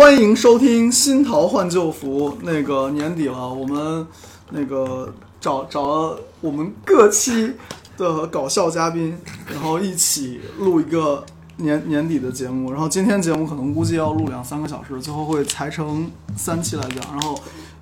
[0.00, 2.38] 欢迎收听新桃换旧符。
[2.40, 4.06] 那个年底了，我们
[4.48, 7.52] 那个找找了我们各期
[7.98, 9.14] 的搞笑嘉宾，
[9.52, 11.22] 然后一起录一个
[11.56, 12.72] 年年底的节目。
[12.72, 17.12] 然后今天节目可能估计要录两三个小时，最后会裁成三期来讲。
[17.12, 17.38] 然后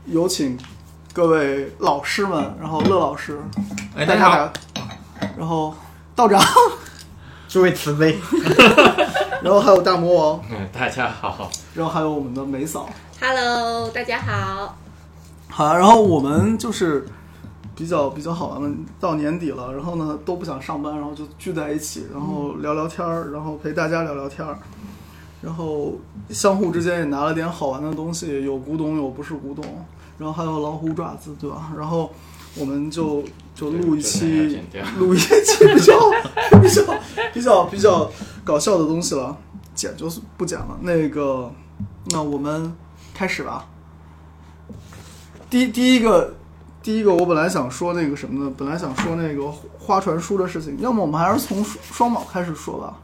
[0.07, 0.59] 有请
[1.13, 3.39] 各位老师们，然后乐老师，
[3.95, 4.53] 哎，大家好，
[5.39, 5.73] 然后
[6.17, 6.43] 道长，
[7.47, 8.19] 诸位慈悲，
[9.43, 12.89] 然后还有大魔王，嗯，大家好， 然后还有我们的梅嫂。
[13.21, 14.77] Hello，大家好。
[15.49, 17.07] 好啊，然后我们就是
[17.77, 24.59] 比较比较好玩的，到年底了，然后呢都不想上班，然后就聚在一起，然后聊聊天儿，然后陪大家聊聊天儿，
[25.41, 25.95] 然后
[26.31, 29.65] 相互之间也拿了点好玩的东西，有古董，有不是古董，
[30.19, 31.71] 然后还有老虎爪子，对吧？
[31.79, 32.11] 然后
[32.57, 33.23] 我们就
[33.55, 34.61] 就录一期
[34.99, 35.95] 录一期比较
[36.61, 36.83] 比较
[37.33, 38.11] 比较比较
[38.49, 39.37] 搞笑的东西了，
[39.75, 40.79] 剪就是不剪了。
[40.81, 41.53] 那个，
[42.13, 42.73] 那我们
[43.13, 43.67] 开始吧。
[45.51, 46.35] 第第一个，
[46.83, 52.97] 第一个，我本来想说那个什么的，本来想说那个花传书的事情，要么我们还是从双双卯开始说吧，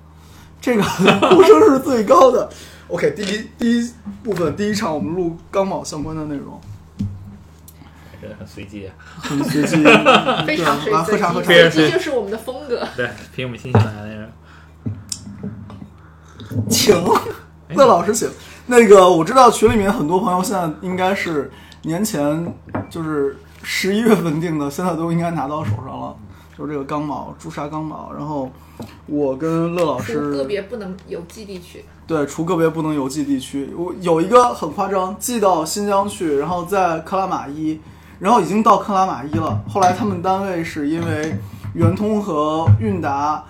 [0.62, 0.82] 这个
[1.28, 2.48] 呼声是最高的。
[2.88, 6.58] OK，第一第一部分第一场我们录钢宝相关的内容，
[8.22, 8.94] 这很随机啊。
[9.18, 9.76] 很随机，
[10.46, 11.48] 非常对来喝随茶喝茶。
[11.48, 12.88] 随机就是我们的风格。
[12.96, 14.32] 对，凭我们新西兰的人，
[16.68, 16.96] 请
[17.70, 18.28] 乐老师请。
[18.66, 21.50] 那个我知道群里面很多朋友现在应该是
[21.82, 22.54] 年前
[22.88, 26.14] 就是十一月份定的，现在都应该拿到手上了。
[26.56, 28.48] 就是这个钢毛朱砂钢毛，然后
[29.06, 37.80] 我跟乐老师个别不能邮寄地区，对，除个别不能邮寄地区，我有一个很夸张，寄到新疆去，然后在克拉玛依，
[38.20, 39.60] 然后已经到克拉玛依了。
[39.68, 41.36] 后来他们单位是因为
[41.74, 43.44] 圆通和韵达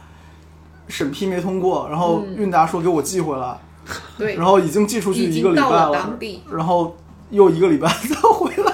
[0.95, 3.59] 审批没通过，然后嗯韵达说给我寄回来，
[4.17, 6.97] 对，然后已经寄出去一个礼拜了了当地，然后
[7.31, 8.73] 又一个礼拜再回来。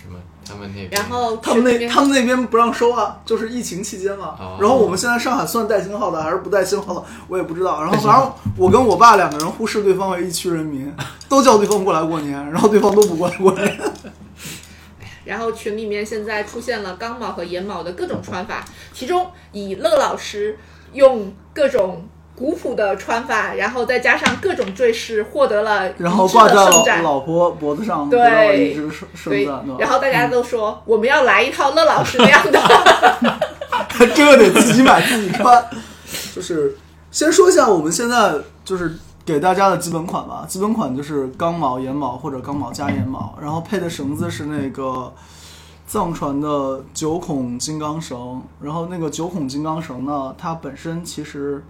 [0.00, 0.20] 什么？
[0.46, 4.36] 他们那边，然后他们那他们那边不让收啊，就是疫情期间嘛。
[4.38, 7.82] 哦然后我们现在上海算带星号的还是不带星号的，我也不知道。
[7.82, 10.94] 然后反正我跟我爸两个人忽视对方为一区人民，
[11.28, 13.69] 都叫对方过来过年，然后对方都不过来过年。
[15.24, 20.58] 然后群里面现在出现了钢毛和眼铆的各种穿法，其中以乐老师
[20.92, 32.60] 用各种古朴的穿法，然后再加上各种坠饰，获得了然后一致的挂在老婆脖子上，对得到了一只圣圣对，对，然后大家都说我们要来一套乐老师那样的，
[34.14, 35.64] 这个得自己买自己穿。
[36.34, 36.74] 就是
[37.10, 38.32] 先说一下我们现在
[38.64, 45.12] 就是给大家的基本款吧，基本款就是钢铆、眼铆或者钢毛加眼铆，然后配的绳子是那个
[45.86, 51.64] 藏传的九孔金刚绳，然后那个九孔金刚绳呢，它本身其实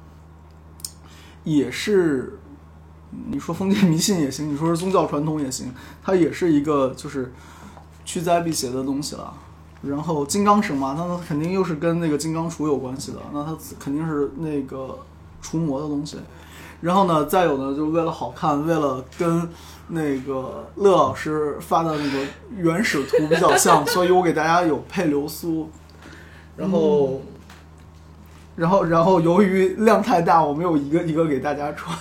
[1.45, 2.39] 也是。
[3.29, 7.33] 你说封建迷信也行，你说是宗教传统也行，它也是一个就是
[8.05, 9.35] 驱灾辟邪的东西了。
[9.83, 14.97] 然后金刚绳嘛，那它肯定又是跟那个金刚杵有关系的，那它肯定是那个
[15.43, 16.19] 除魔的东西。
[16.81, 19.49] 然后呢，再有呢，就是为了好看，为了跟
[19.89, 22.25] 那个乐老师发的那个
[22.57, 25.71] 原始图比较像，所以我给大家有配流苏。
[26.57, 27.23] 然后，
[28.55, 31.99] 然后，然后由于量太大，我没有一个一个给大家穿，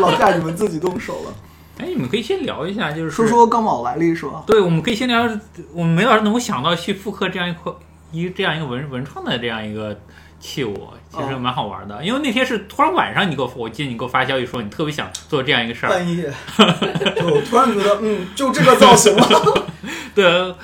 [0.00, 1.34] 老夏你们自己动手了。
[1.78, 4.44] 哎，你们可以先聊一下，就是说说钢宝来历是吧？
[4.46, 5.28] 对，我们可以先聊，
[5.72, 7.72] 我们梅老师能够想到去复刻这样一块
[8.12, 9.98] 一这样一个文文创的这样一个
[10.44, 10.74] 器物，
[11.10, 12.04] 其实哦蛮好玩的。
[12.04, 15.88] 因为那天是突然晚上你给我，我记得你给我发消息说你特别想做这样一个事儿。
[15.88, 16.30] 半夜，
[17.16, 19.66] 就突然觉得，嗯，就这个造型了。
[20.14, 20.54] 对，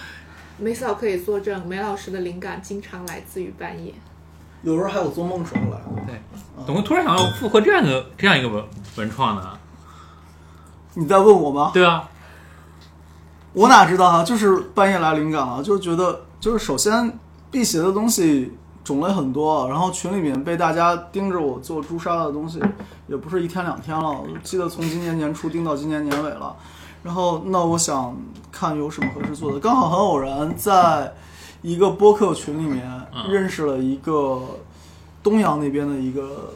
[0.58, 3.94] 梅嫂可以作证，梅老师的灵感经常来自于半夜。
[4.62, 6.20] 有时候还有做梦时候来对。
[6.66, 8.62] 怎么突然想要复刻这样一个这样一个文
[8.96, 9.58] 文创呢？
[10.92, 11.70] 你在问我吗？
[11.72, 12.06] 对啊，
[13.54, 14.22] 我哪知道啊？
[14.22, 17.19] 就是半夜来灵感了，就是觉得，就是首先
[17.50, 18.52] 辟邪的东西
[18.90, 22.60] 种类很多，然后群里面被大家盯着我做朱砂的东西，
[23.06, 26.56] 也不是一天两天了，我记得从今年年初盯到今年年尾了。
[27.04, 28.14] 然后，那我想
[28.50, 31.14] 看有什么合适做的，刚好很偶然在
[31.62, 32.84] 一个播客群里面
[33.14, 34.42] 嗯认识了一个
[35.22, 36.52] 东阳那边的一个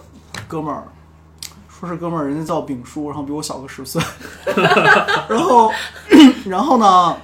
[0.48, 0.84] 哥们儿，
[1.69, 4.02] 说是哥们儿，人家叫丙叔，然后比我小个十岁，
[5.30, 5.70] 然后，
[6.44, 7.16] 然后呢，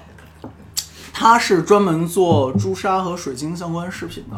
[1.12, 4.36] 他是专门做朱砂和水晶相关饰品的，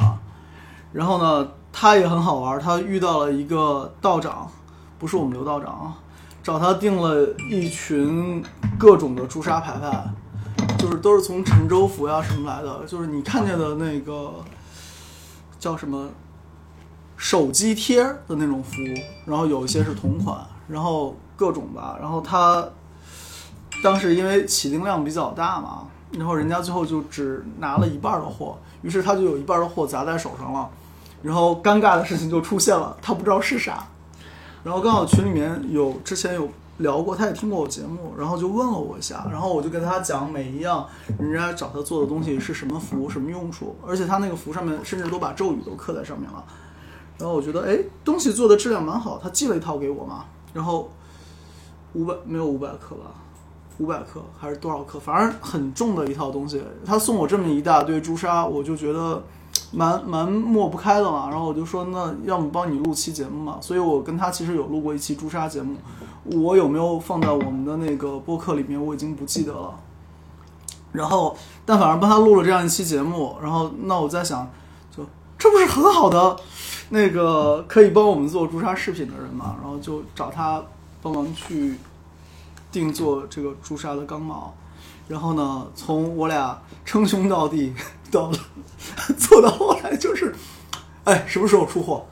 [0.92, 4.50] 然后呢，他也很好玩，他遇到了一个道长，
[4.98, 5.98] 不是我们刘道长啊，
[6.42, 8.44] 找他订了一群
[8.78, 10.04] 各种的朱砂牌牌，
[10.78, 14.34] 就是都是从陈州府呀什么来的，就是你看见的那个
[15.58, 16.08] 叫什么
[17.16, 18.72] 手机贴的那种服，
[19.24, 20.36] 然后有一些是同款，
[20.68, 22.68] 然后各种吧，然后他
[23.82, 30.68] 当时因为起订量比较大嘛，然后人家最后就只拿了一半的货，于是他就有一半的货砸在手上了，
[31.22, 33.86] 然后尴尬的事情就出现了，他不知道是啥，
[34.64, 36.48] 然后刚好群里面有之前有
[36.78, 40.86] 聊过，他也听过我节目，然后就问了我一下，然后我就跟他讲每一样
[41.18, 46.44] 人家找他做的东西是什么符、什么用处，而且他那个符上面甚至都把咒语都刻在上面了。
[47.18, 50.90] 然后我觉得，哎，东西做的质量蛮好，他寄了一套给我嘛，然后
[51.92, 53.12] 五百没有五百克吧，
[53.78, 56.60] 五百克还是多少克，反正很重的一套东西。
[56.84, 59.22] 他送我这么一大堆朱砂，我就觉得
[59.72, 61.28] 蛮蛮抹不开的嘛。
[61.30, 63.58] 然后我就说，那要么帮你录期节目嘛。
[63.60, 65.76] 所以我跟他其实有录过一期朱砂节目，
[66.24, 69.74] 我有没有放在我们的那个播客里面，我已经不记得了。
[70.92, 71.34] 然后，
[71.64, 74.46] 但反而帮他录了这样一期节目，然后那我在想，
[74.94, 75.02] 就
[75.38, 76.36] 这不是很好的
[76.90, 79.56] 那个可以帮我们做朱砂饰品的人嘛？
[79.62, 80.62] 然后就找他
[81.00, 81.78] 帮忙去
[82.70, 84.52] 定做这个朱砂的钢毛。
[85.08, 87.72] 然后呢，从我俩称兄道弟
[88.12, 88.38] 到了
[89.16, 90.32] 做到后来就是，
[91.04, 92.06] 哎，什么时候出货？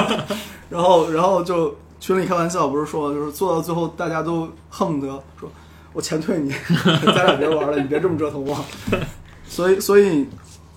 [0.68, 5.50] 然后，然后就群里开玩笑，不是说就是做到最后，大家都恨不得说，
[5.92, 6.52] 我钱退你，
[7.06, 8.56] 咱俩别玩了，你别这么折腾我。
[9.48, 10.28] 所以，所以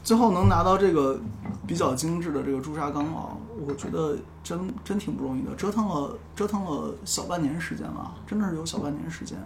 [0.03, 1.19] 最后能拿到这个
[1.67, 3.37] 比较精致的这个朱砂钢啊，
[3.67, 9.37] 我觉得真真挺不容易的，折腾了折腾了小半年时间了，真的是有小半年时间。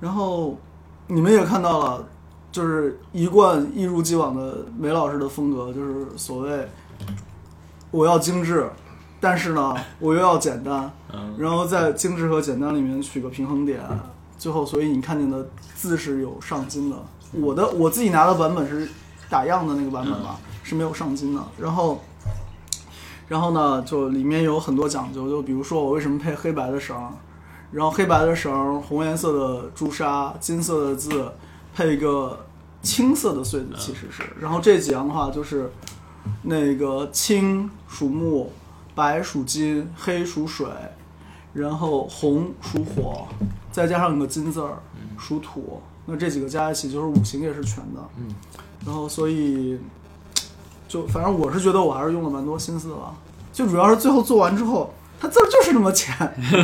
[0.00, 0.58] 然后
[1.06, 2.08] 你们也看到了，
[2.54, 6.68] 就是一贯一如既往的梅老师的风格，就是所谓
[7.90, 8.70] 我要精致，
[9.18, 13.80] 但是呢，我又要简单，嗯，然后在精致和简单里面取个平衡点，
[14.38, 16.96] 最后所以你看见的字是有上金的。
[17.32, 18.88] 我的我自己拿的版本是
[19.28, 21.42] 打样的那个版本吧，是没有上金的。
[21.58, 22.00] 然后，
[23.26, 26.96] 然后呢，就里面有很多讲究，就比如说我为什么配黑白的绳，
[27.72, 31.32] 然后黑白的绳，红颜色的朱砂，金色的字，
[31.74, 32.46] 配一个
[32.82, 34.22] 青色的穗子，其实是。
[34.40, 35.70] 然后这几样的话就是
[36.42, 38.52] 那个青属木，
[38.94, 40.66] 白属金，黑属水，
[41.52, 43.26] 然后红属火，
[43.72, 44.78] 再加上个金字儿
[45.18, 48.00] 属土，那这几个加一起就是五行也是全的。
[48.18, 48.34] 嗯，
[48.86, 49.78] 然后所以
[50.86, 53.14] 就反正我是觉得我还是用了蛮多心思的吧，
[53.52, 54.92] 就主要是最后做完之后，
[55.24, 56.14] 它字儿就是那么浅，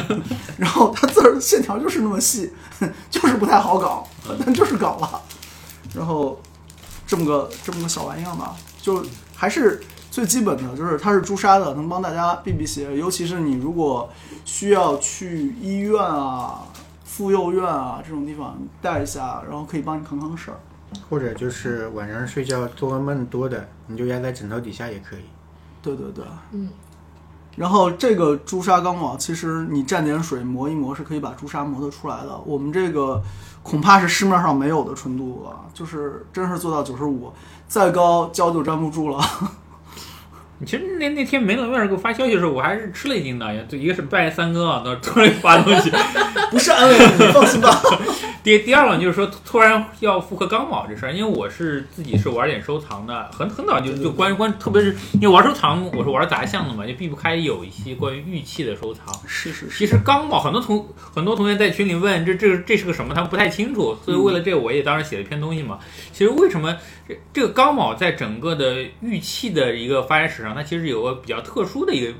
[0.58, 2.52] 然后它字儿线条就是那么细，
[3.08, 4.06] 就是不太好搞，
[4.44, 5.22] 但就是搞了。
[5.94, 6.38] 然后
[7.06, 9.02] 这么个这么个小玩意儿吧，就
[9.34, 9.80] 还是
[10.10, 12.94] 最基本的，就是它是朱砂的，能帮大家避避邪。
[12.98, 14.10] 尤其是你如果
[14.44, 16.64] 需要去医院啊、
[17.04, 20.60] 妇幼院啊这种地方带一下，然后可以帮你扛扛事儿。
[21.08, 25.22] 或者就是晚上睡觉做噩梦多的，你就压在枕头底下也可以。
[25.80, 26.68] 对对对，嗯。
[27.60, 32.40] 然后这个朱砂钢网，其实你蘸点水磨一磨是可以把朱砂磨得出来的。
[32.46, 33.22] 我们这个
[33.62, 37.30] 恐怕是市面上没有的纯度了，就是真是做到九十五，
[37.68, 39.22] 再高胶就粘不住了。
[40.66, 43.64] 其实那那天梅冷院给我发消息的时候，我还是吃了一惊的。
[43.64, 45.90] 就一个是拜三更啊，那突然发东西；
[46.50, 47.80] 不是安慰你，放心吧。
[48.42, 59.04] 第第二个就是说突然要复刻钢宝这事儿，因为我是自己是玩点收藏的，很很早就就关关，特别是因为玩收藏，我是玩杂项的嘛，就避不开有一些关于玉器的收藏。
[59.26, 65.78] 是是是，其实钢宝很多同很多同学在群里问这这这是个什么，他们不太清楚，所以为了这个我也当时写了一篇东西嘛。
[66.12, 66.74] 其实为什么
[67.10, 72.12] 这这个钢卯在整个的玉器的一个发展史上，它其实有个比较特殊的一个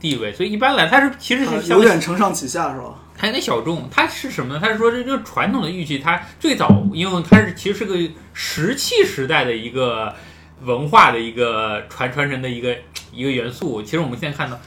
[0.00, 2.94] 地位，所以一般来它是其实是有点承上启下是吧？
[3.16, 4.60] 它有点小众，它是什么呢？
[4.62, 7.96] 它是说这就是传统的玉器，它最早因为它是其实是个
[8.32, 10.14] 石器时代的一个
[10.62, 12.76] 文化的一个传传承的一个
[13.12, 13.82] 一个元素。
[13.82, 14.58] 其实我们现在看到，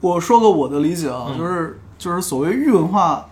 [0.00, 3.28] 我说个我的理解啊，嗯就是就是所谓玉文化，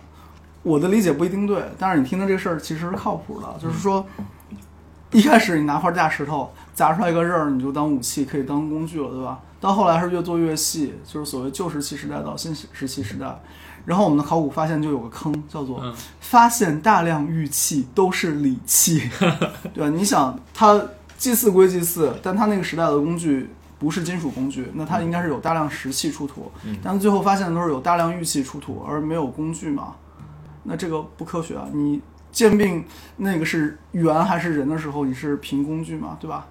[0.61, 4.05] 我的理解不一定对，但是你听的这事儿其实是靠谱的，就是说。
[5.15, 9.39] 一开始你拿块大石头砸出来一个刃儿，你就当武器，可以当工具了，对吧？
[9.61, 13.33] 到后来是越做越细，就是所谓旧石器时代到新石器时代。
[13.85, 19.09] 然后我们的考古发现就有个坑，叫做嗯发现大量玉器都是礼器，
[19.73, 19.89] 对吧？
[19.89, 20.83] 你想，它
[21.17, 29.93] 祭祀归祭祀，但它那个时代的工具不是金属工具，那它应该是有大量石器出土，嗯但是最后发现都是有大量玉器出土，而没有工具嘛？
[30.63, 31.67] 那这个不科学啊！
[31.71, 32.01] 你
[32.35, 32.83] 鉴定
[33.15, 36.45] 那个是猿还是人的时候，你是凭工具嘛，对吧？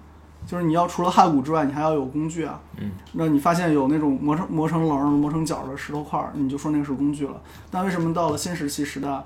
[0.47, 2.59] 就是你要除了骸骨之外，你还要有工具啊。
[2.77, 7.39] 嗯，那你发现有那种磨成磨成棱儿、磨成角的石头块儿，你就说那个是工具了。
[7.69, 9.23] 那为什么到了新石器时代，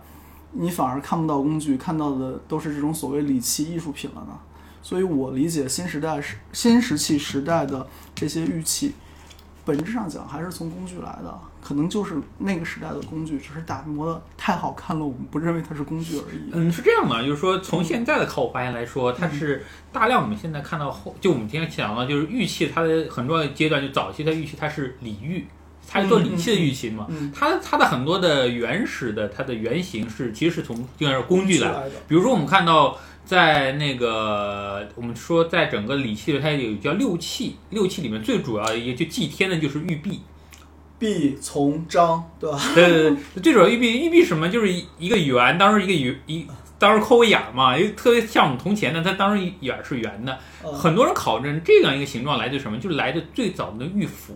[0.52, 4.38] 你反而看不到工具，看到的都是这种所谓礼器艺术品了呢？
[4.82, 8.96] 所以我理解新时代是新石器时代的这些玉器，
[9.70, 16.50] 本质上讲还是从工具来的，可能就是那个时代的工具，只是打磨的太好看了，我们不认为它是工具而已。
[16.52, 25.46] 嗯，是这样的，就是说从现在的考古发现来说，它是大量我们现在看到后，就我们今天讲到，就是玉器它的很重要的阶段，就早期的玉器它是礼玉，
[25.88, 27.06] 它是做礼器的玉器嘛。
[27.10, 32.98] 嗯，它它的很多的原始的它的原型是其实是从就是工具来的，比如说我们看到
[33.30, 40.20] 在那个我们说在整个礼器里，它有叫六器，六器里面最主要的一个就祭天的就是玉璧。
[40.98, 42.60] 璧从章，对吧？
[42.74, 44.50] 对对对，最主要玉璧，玉璧什么？
[44.50, 46.48] 就是一一个圆，当时一个圆一，
[46.80, 50.36] 当时抠个眼儿嘛，因为特别像我们铜钱的，它当时眼儿是圆的。
[50.66, 52.80] 嗯很多人考证这样一个形状来自什么？
[52.80, 54.34] 就是来自最早的玉斧。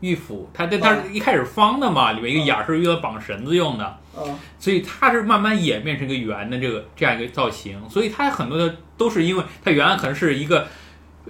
[0.00, 7.78] 玉斧，它这它是一开始方的嘛，里面一个眼儿是用来绑绳子用的，嗯，所以它是慢慢演变成一个圆的这个这样一个造型。
[7.88, 10.66] 所以它很多的都是因为它原来可能是一个。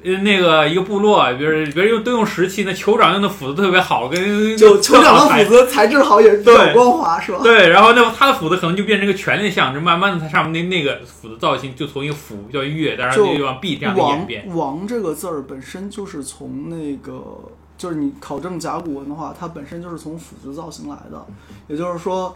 [0.04, 7.38] 呃，那个一个部落，比如比如用都用石器，那酋长用的斧子特别好，跟就酋长的斧子材质好，也比较对光滑，是吧？
[7.42, 14.46] 对，然后那他的斧子可能就变成一个权力象征，慢慢的它上面那那个斧子造型就从一个斧叫月，当然就就往璧这样的演王变。
[14.54, 21.26] 王这个字儿本身就是从那个，就是你考证甲骨文的话，它本身就是从斧子造型来的。
[21.68, 22.34] 也就是说，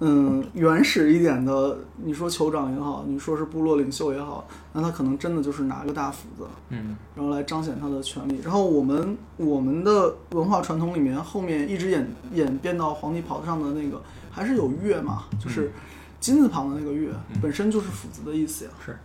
[0.00, 8.40] 嗯，原始一点的，你说酋长也好，你说是部落领袖也好，那他可能真的就是拿个大斧子，嗯，然后来彰显他的权利。
[8.42, 15.72] 然后我们我们的文化传统里面，后面一直演演变到皇帝袍子上的那个，还是有月嘛，就是
[16.20, 18.70] 金字旁的那个月，嗯本身就是斧子的意思呀。
[18.86, 18.96] 是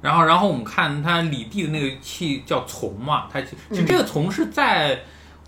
[0.00, 4.98] 然后然后我们看它李地的那个器叫琮嘛，它其实这个琮是在。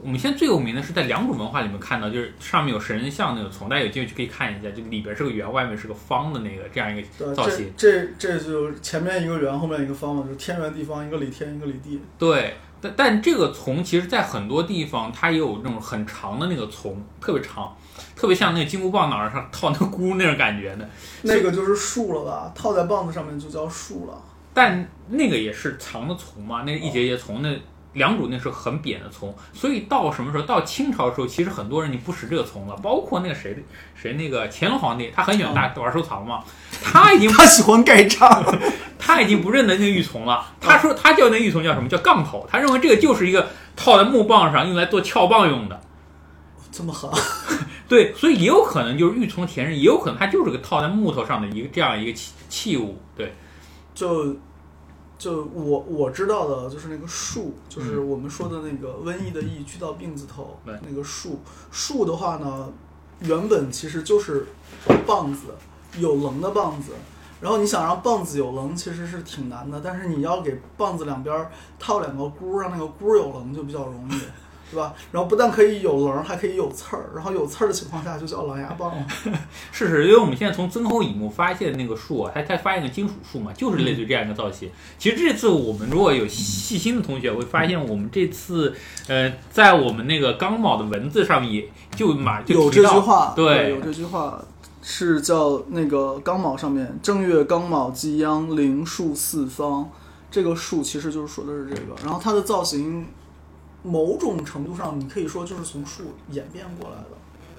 [0.02, 7.71] 我们现在最有名的是在良渚文化里面看到，就是上面有神人像那个琮，大家有机会去可以看一下，就里边是个圆，外面是个方的那个这样一个，造型。
[7.76, 12.00] 这这这就前面一个圆，后面一个方嘛，就是天圆地方，一个里天，一个里地。
[12.19, 17.76] 对，但但这个琮其实在很多地方它也有那种很长的那个琮，特别长，
[18.16, 20.88] 特别像那个金箍棒脑袋上套那个箍那种感觉的。
[21.23, 22.50] 那个就是树了吧？
[22.54, 24.23] 套在棒子上面就叫树了。
[24.52, 27.57] 但那个也是长的丛嘛，那一节节丛，那
[27.94, 30.44] 良渚那是很扁的琮，所以到什么时候？
[30.44, 33.56] 到清朝的时候，其实很多人你不使这个琮了，包括那个谁
[33.94, 36.44] 谁那个乾隆皇帝，他很喜欢大玩收藏嘛，
[36.82, 38.44] 他已经他喜欢盖章，
[38.99, 45.80] 他已经不认得那个玉琮了，他说他叫那玉琮叫什么叫杠头，他认为这个就是一个套在木棒上用来做撬棒用的。
[46.70, 47.12] 这么好。
[47.88, 52.97] 对，所以也有可能就是玉琮填刃，也有可能它就是个套在木头上的一个这样一个器器物。
[53.16, 53.35] 对，
[53.92, 54.37] 就
[55.21, 61.41] 就我我知道的就是那个树，就是嗯我们说的那个瘟疫的疫，去到病字头那个树。
[61.71, 62.73] 树的话呢，
[63.21, 64.47] 原本其实就是
[65.07, 65.49] 棒子，
[65.99, 66.93] 有棱的棒子。
[67.39, 74.21] 然后你想让棒子有棱，其实是挺难的，但是你要给棒子两边儿套两个箍，让那个箍有棱就比较容易，
[74.71, 74.95] 对吧？
[75.11, 79.07] 然后不但可以有棱，还可以有刺儿，然后有刺儿的情况下就叫狼牙棒了。
[79.73, 84.71] 是是，因为我们现在从曾侯乙墓发现的那个树啊，它它发现个金属树嘛，就是类似于这样一个造型。
[84.97, 88.73] 其实这次我们如果有细心的同学会发现，我们这次
[89.09, 94.41] 呃，在我们那个刚卯的文字上面也就马就有这句话，对有这句话
[94.83, 99.91] 是叫那个刚卯上面正月刚卯既央灵树四方，
[100.31, 103.07] 这个树其实就是说的是这个，然后它的造型。
[103.82, 107.08] 某种程度上，你可以说就是从树演变过来的。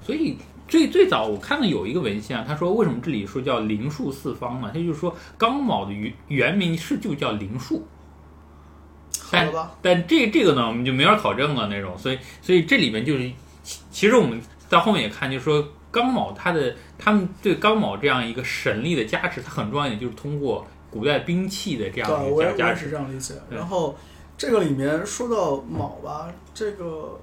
[0.04, 0.38] 所以
[0.68, 4.72] 最最早我看到有一个文献啊，他说为什么这里说叫灵树四方嘛？
[4.74, 7.86] 他就是说刚卯的原原名是就叫灵树，
[9.20, 9.72] 好了吧？
[9.82, 13.32] 但这这个呢，我们就没法考证了那种，所以所以这里面就是，
[13.64, 22.90] 其其实我们到后面也看，就是说刚卯它的他们对刚卯这样一个神力的加持，它很重要一点就是通过古代兵器的这样对，一我也我也是个加加持。
[22.90, 23.34] 这样理解。
[23.50, 23.96] 对然后
[24.42, 27.20] 这个里面说到卯吧，这个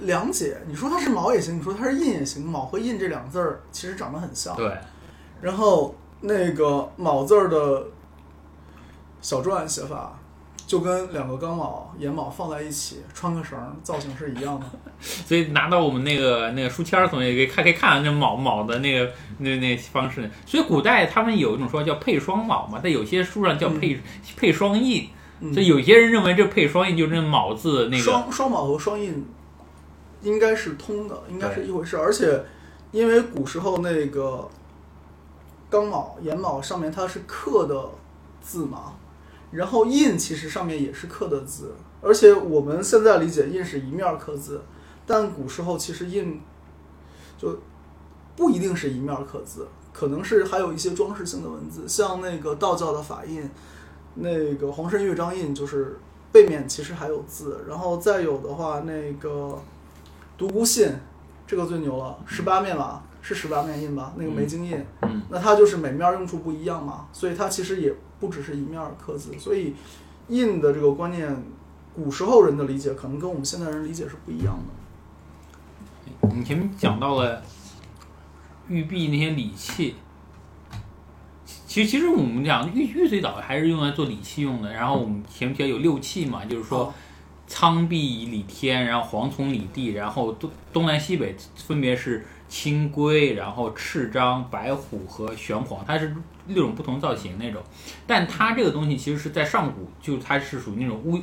[0.00, 4.56] 两解，你说它是卯也行，你说它是印也行，卯和印这两个字儿其实长得很像。
[4.56, 4.76] 对，
[5.40, 7.86] 然后那个卯字儿的
[9.20, 10.18] 小篆写法，
[10.66, 14.66] 就跟两个钢卯、寅卯放在一起，穿个绳儿，造型是一样的。
[14.98, 20.28] 所以拿到我们那个那个书签儿，同学可以看可以看那卯卯的那个那那方式。
[20.44, 24.02] 所以古代他们有一种说叫配双卯嘛，在有些书上叫配、
[24.36, 25.08] 配双印。
[25.40, 25.52] 嗯。
[25.52, 28.02] 所以有些人认为这配双印就是那卯字那个。
[28.02, 29.26] 双双卯和双印
[30.22, 31.96] 应该是通的，应该是一回事。
[31.96, 32.44] 而且
[32.92, 34.48] 因为古时候那个
[35.68, 37.90] 刚卯、寅卯上面它是刻的
[38.40, 38.94] 字嘛，
[39.50, 44.62] 然后印其实上面也是刻的字，而且我们现在理解印是一面刻字，
[45.04, 46.40] 但古时候其实印
[47.36, 47.58] 就
[48.36, 53.50] 不一定是一面刻字，可能是还有一些装饰性的文字，像那个道教的法印，
[54.14, 55.98] 那个黄山乐章印就是
[56.32, 59.60] 背面其实还有字，然后再有的话，那个
[60.36, 60.88] 独孤信
[61.46, 64.12] 这个最牛了，十八面吧，是十八面印吧？
[64.16, 69.74] 那个梅精印，嗯那它就是每面用处不一样嘛，所以它其实也不只是一面刻字，所以
[70.28, 71.44] 印的这个观念，
[71.94, 76.28] 古时候人的理解可能跟我们现代人理解是不一样的。
[76.34, 77.42] 你前面讲到了
[78.68, 79.96] 玉璧那些礼器，
[81.74, 86.94] 其实其实我们讲玉玉最早还是用来做礼器用的，然后我们前面提到有六器嘛，就是说
[87.48, 96.14] 苍壁以礼天，然后黄从礼地，然后东东南西北分别是青龟，然后赤章、白虎和玄黄，它是
[96.46, 97.60] 六种不同造型那种。
[98.06, 101.20] 但它这个东西其实是在上古，就它是属于那种巫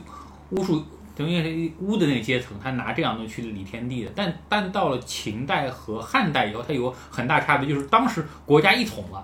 [0.50, 0.84] 巫术，
[1.16, 4.12] 等于是巫的那个阶层，他拿这样东西去理天地的。
[4.14, 9.24] 但但到了秦代和汉代以后，它有很大差别，就是当时国家一统了，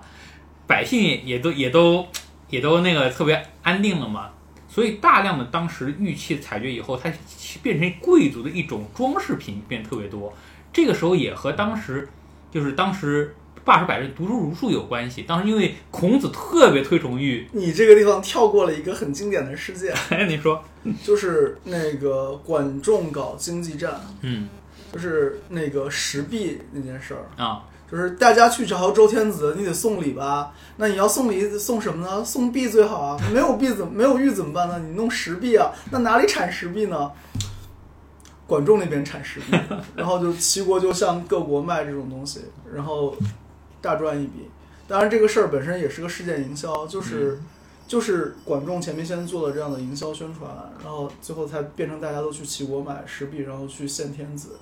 [0.68, 2.06] 百姓也也都也都
[2.48, 4.30] 也都那个特别安定了嘛。
[4.68, 7.12] 所以大量的当时玉器采掘以后，它
[7.62, 10.32] 变成贵族的一种装饰品，变得特别多。
[10.72, 12.06] 这个时候也和当时
[12.52, 13.34] 就是当时
[13.64, 15.22] 罢黜百日、读书儒术有关系。
[15.22, 19.92] 当时因为孔子特别推崇玉，你这个地方跳过了一个很经典的事件，
[20.28, 20.62] 你说，
[21.02, 24.48] 就是那个管仲搞经济战，嗯
[24.92, 27.26] 就是那个石壁那件事儿。
[27.42, 30.52] 啊，就是大家去找周天子，你得送礼吧？
[30.76, 32.24] 那你要送礼送什么呢？
[32.24, 33.18] 送币最好啊！
[33.32, 34.78] 没有币怎没有玉怎么办呢？
[34.78, 35.72] 你弄石币啊？
[35.90, 37.10] 那哪里产石币呢？
[38.46, 39.58] 管仲那边产石币，
[39.96, 42.40] 然后就齐国就向各国卖这种东西，
[42.72, 43.14] 然后
[43.80, 44.48] 大赚一笔。
[44.86, 47.38] 当然，这个事儿本身也是个事件营销，就是、
[47.86, 50.50] 就是管仲前面先做了这样的营销宣传，
[50.82, 54.56] 然后最后才变成大家都去齐国买石币，然后去献天子。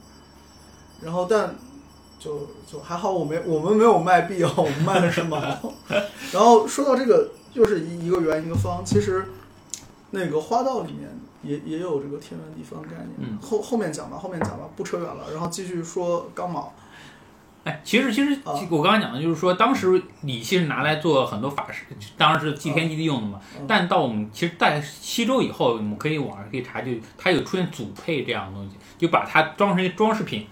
[1.01, 1.55] 然后但
[2.27, 5.39] 就就还好，我没我们没有卖币哦，我们卖的是毛。
[6.33, 9.25] 然后说到这个，又是一一个圆一个方，其实
[10.11, 11.09] 那个花道里面
[11.45, 13.11] 也也有这个天圆地方概念。
[13.19, 15.31] 嗯后后面讲吧，后面讲吧，不扯远了。
[15.31, 16.75] 然后继续说刚毛，
[17.63, 21.85] 哎，其实其实啊我刚刚讲的就是说，当时礼器是拿来做很多法事，
[22.17, 23.41] 当然是祭天祭地用的嘛。
[23.57, 30.45] 嗯但到我们其实，在西周以后，我们可以网上可以查，就它有出现组配这样的东西，就把它装成一个装饰品，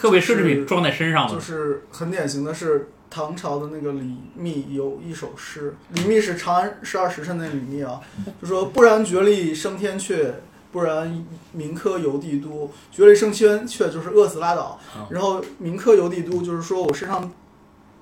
[0.00, 1.40] 特别奢侈品装在身上就。
[1.40, 8.00] 是很典型的是唐朝的那个李密有一首诗，李密是长安十二时辰那李密啊，
[8.40, 10.32] 就说不然绝力升天阙，
[10.72, 12.70] 不然民科游帝都。
[12.90, 17.32] 绝力升天阙就是饿死拉倒啊，然后民科游帝都就是说我身上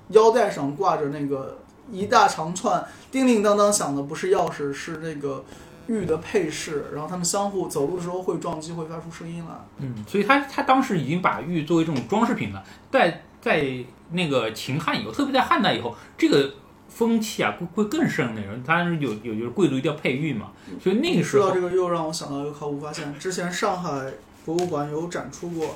[0.09, 1.59] 腰带上挂着那个
[1.91, 5.45] 一大长串叮叮当当响的不是钥匙，是那个
[5.87, 9.55] 玉的配饰，然后他们相互走路的时候会撞击，会发出声音来。
[9.77, 12.63] 嗯，所以他他当时已经把玉作为这种装饰品了。
[12.91, 13.65] 在在
[14.11, 16.53] 那个秦汉以后，特别在汉代以后，这个
[16.89, 18.63] 风气啊会会更盛那种。
[18.65, 23.13] 当然有有就是贵族一定要配玉嘛，所以那个时候说到这个，又让我想到一个考古发现。
[23.19, 24.11] 之前上海
[24.45, 25.75] 博物馆有展出过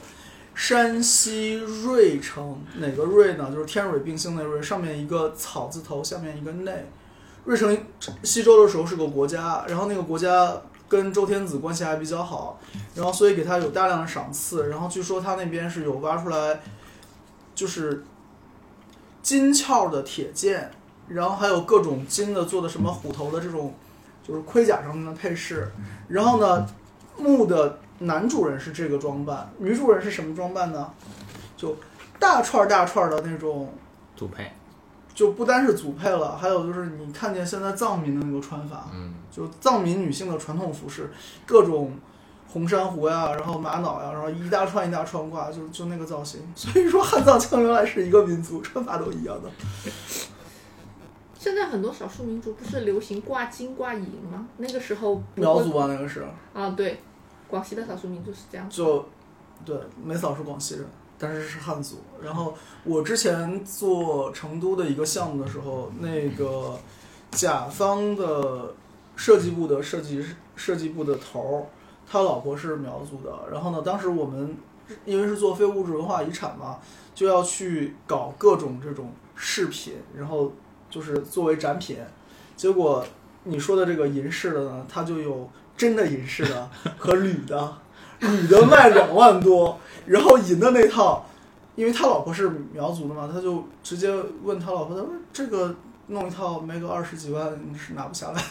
[0.56, 3.52] 山西芮城，哪个芮呢？
[3.52, 6.86] 就是天芮并兴那芮，上面一个草字头，下面一个内。
[7.50, 10.56] 芮城西周的时候是个国家，然后那个国家
[10.88, 12.60] 跟周天子关系还比较好，
[12.94, 14.70] 然后所以给他有大量的赏赐。
[14.70, 16.60] 然后据说他那边是有挖出来，
[17.56, 18.04] 就是
[19.24, 20.70] 金鞘的铁剑，
[21.08, 23.74] 然后还有各种金的做的什么虎头的这种，
[24.22, 25.72] 就是盔甲上面的配饰。
[26.08, 26.68] 然后呢，
[27.18, 30.88] 墓的男主人是这个装扮，女主人是什么装扮呢？
[31.58, 31.76] 就
[32.20, 33.74] 大串大串的那种，
[34.16, 34.52] 组配。
[35.20, 41.12] 就不单是祖配了，还有就是你看见现在藏民的那个穿法，嗯，就藏民女性的传统服饰，
[41.46, 41.92] 各种
[42.48, 46.40] 红珊瑚呀，然后玛瑙呀，然后一大串一大串挂，就就那个造型。
[46.56, 49.50] 所以说汉藏羌原来是一个民族，穿法都一样的。
[51.38, 54.02] 现在很多少数民族不是流行挂金挂银
[54.32, 54.48] 吗？
[54.56, 56.98] 那个时候苗族啊，那个是啊，对，
[57.50, 58.70] 广西的少数民族是这样。
[58.70, 59.06] 就
[59.66, 60.86] 对梅嫂是广西人，
[61.20, 61.98] 但是是汉族。
[62.24, 66.80] 然后我之前做成都的一个项目的时候，那个
[67.32, 68.74] 甲方的
[69.16, 71.64] 设计部的设计设计部的头儿，
[72.10, 73.32] 他老婆是苗族的。
[73.52, 74.58] 然后呢，当时我们
[75.06, 76.80] 因为是做非物质文化遗产嘛，
[77.14, 80.52] 就要去搞各种这种饰品，然后
[80.90, 81.98] 就是作为展品。
[82.56, 83.06] 结果
[83.44, 87.78] 你说的这个银饰的呢，它就有真的银饰的和铝的，
[88.20, 91.26] 铝的卖两万多，然后银的那套，
[91.76, 95.76] 因为他老婆是苗族的嘛，他就直接问他老婆，他说这个
[96.08, 98.44] 弄一套没个二十几万你是拿不下来。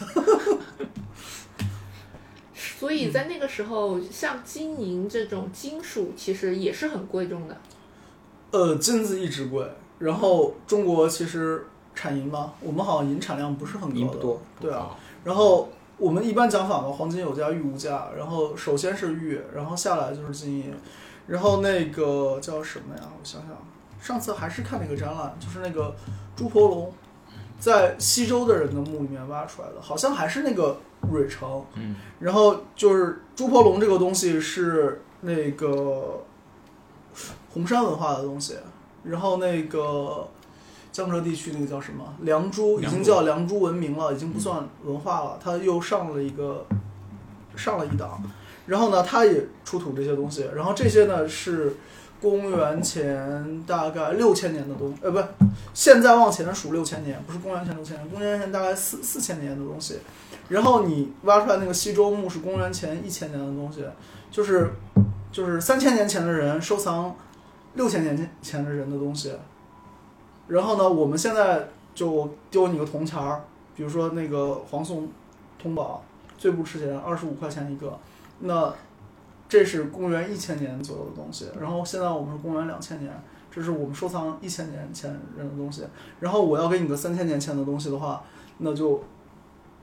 [2.55, 7.57] 所以在那个时候，像金银这种金属其实也是很贵重的。
[8.53, 14.97] 呃，金子一直贵，然后中国其实产银嘛，我们好像银产量不是很高的，银不多，对啊。
[15.25, 15.69] 然后
[15.99, 18.09] 我们一般讲法嘛，黄金有价，玉无价。
[18.17, 20.75] 然后首先是玉，然后下来就是金银，
[21.27, 23.03] 然后那个叫什么呀？
[23.05, 23.51] 我想想，
[24.01, 25.95] 上次还是看那个展览，就是那个
[26.37, 26.93] 朱婆龙，
[27.59, 30.79] 在西周的人的墓里面挖出来的，好像还是那个
[31.11, 31.65] 芮城。
[31.75, 36.23] 嗯，然后就是朱婆龙这个东西是那个
[37.51, 38.57] 红山文化的东西，
[39.03, 40.29] 然后那个
[40.99, 46.67] 江浙地区那个叫什么良渚，已经叫良渚文明了，已经不算文化了，它又上了一个
[47.55, 48.21] 上了一档。
[48.67, 51.77] 然后呢，它也出土这些东西，然后这些呢是
[52.21, 55.23] 公元前大概六千年的东，呃，不，
[55.73, 60.01] 现在往前数六千年，不是公元前六千年，公元前大概四四千年的东西。
[60.49, 63.85] 然后你挖出来那个西周墓是公元前一千年的东西，
[64.33, 64.73] 就是
[65.31, 67.15] 就是三千年前的人收藏
[67.75, 69.33] 六千年前的人的东西。
[70.49, 73.45] 然后呢，我们现在就丢你个铜钱儿，
[73.77, 75.09] 比如说那个黄宋
[75.59, 76.03] 通宝，
[76.37, 77.99] 最不值钱，二十五块钱一个。
[78.41, 78.75] 那
[79.49, 83.13] 这是公元一千年左右的东西，然后现在我们是公元两千年，
[83.51, 85.85] 这是我们收藏一千年前人的东西。
[86.21, 88.23] 然后我要给你个三千年前的东西的话，
[88.59, 89.03] 那就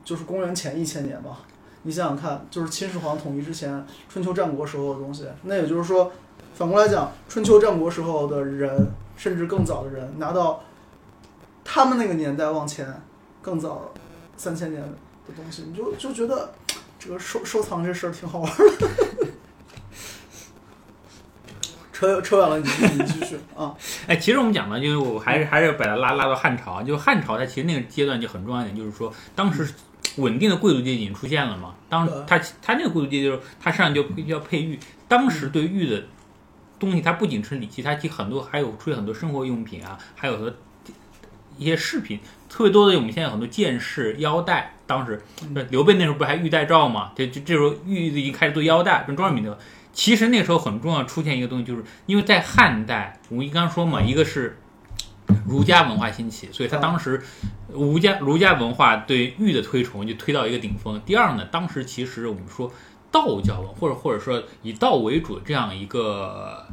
[0.04, 1.39] 就是公元前一千年吧。
[1.84, 5.28] 你想想看，就是秦始皇统一之前，春秋战国时候的东西。
[5.43, 6.12] 那也就是说，
[6.55, 8.87] 反过来讲，春秋战国时候的人，
[9.17, 10.63] 甚至更早的人，拿到
[11.65, 12.87] 他们那个年代往前
[13.41, 13.91] 更早
[14.37, 16.53] 三千年的东西，你就就觉得
[16.97, 18.87] 这个收收藏这事儿挺好玩儿的。
[21.91, 23.73] 扯扯远了，你你继续啊。
[24.07, 29.73] 哎，其实我们讲呢，就是我还是还是把它拉拉到汉朝，就汉朝它其实那个阶段就很重要一点，就是说当时
[30.17, 31.75] 稳定的贵族阶级已经出现了嘛。
[31.87, 36.03] 当对它它那个贵族阶级就是它身上就要配玉，当时对玉的
[36.85, 40.53] 东西，它不仅是礼器，它其实很多还有出现很多生活用品啊，还有和
[41.57, 44.73] 一些饰品，特别多的我们现在有很多剑饰、腰带。
[44.87, 47.11] 当时嗯刘备那时候不还玉带诏嘛？
[47.15, 49.57] 这这这时候玉已经开始做腰带，跟装饰品的。
[49.91, 54.59] 其实那时候很重要，出现一个东西，就是因为在汉代，我们刚刚说嘛，一个是
[55.47, 57.23] 儒家文化兴起，所以他当时
[57.71, 61.01] 儒家儒家文化对玉的推崇就推到一个顶峰。
[61.05, 62.71] 第二呢，当时其实我们说
[63.09, 66.67] 道教文或者或者说以道为主的这样一个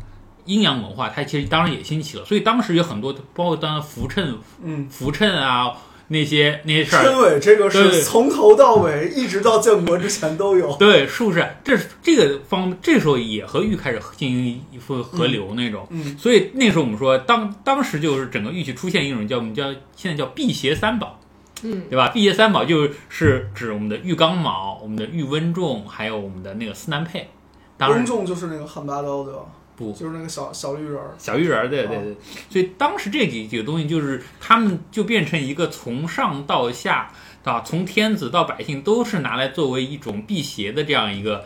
[0.45, 5.73] 阴阳文化，它其实当然也兴起了，所以当时有很多包括当然扶衬嗯，扶衬啊
[6.09, 10.77] 那些那些事儿，春尾这个是从头到尾，一直到建国之前都有。
[10.77, 11.49] 对，是不是？
[11.65, 15.87] 这是这个方这时候也和玉开始进行一副合流那种。
[15.91, 21.19] 嗯所以那时候我们说，当当时就是整个玉器出现一种叫我们叫现在叫辟邪三宝，
[21.63, 22.09] 嗯，对吧？
[22.09, 27.31] 辟邪三宝就是指我们的玉刚卯、我们的玉温仲，还有我们的那个司南佩。
[27.79, 29.41] 当然温仲就是那个汉八刀对吧？
[29.83, 31.15] 不就是那个小小绿人儿。
[31.19, 32.17] 小玉人儿，对对对。
[32.49, 37.11] 所以当时这几几个东西，就是他们就变成一个从上到下
[37.45, 41.45] 啊，从天子到百姓都是拿来作为一种辟邪的这样一个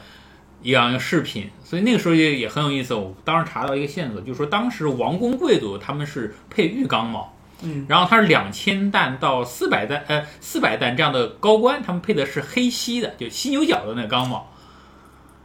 [0.62, 1.50] 一样一个饰品。
[1.64, 2.94] 所以那个时候也也很有意思。
[2.94, 7.32] 我当时查到一个线索，就是说当时王公贵族他们是配玉刚帽。
[7.62, 14.52] 嗯，然后它是两千担到四百担，呃，四百担这样的高官，他们配的是黑犀的，就犀牛角的那个刚卯。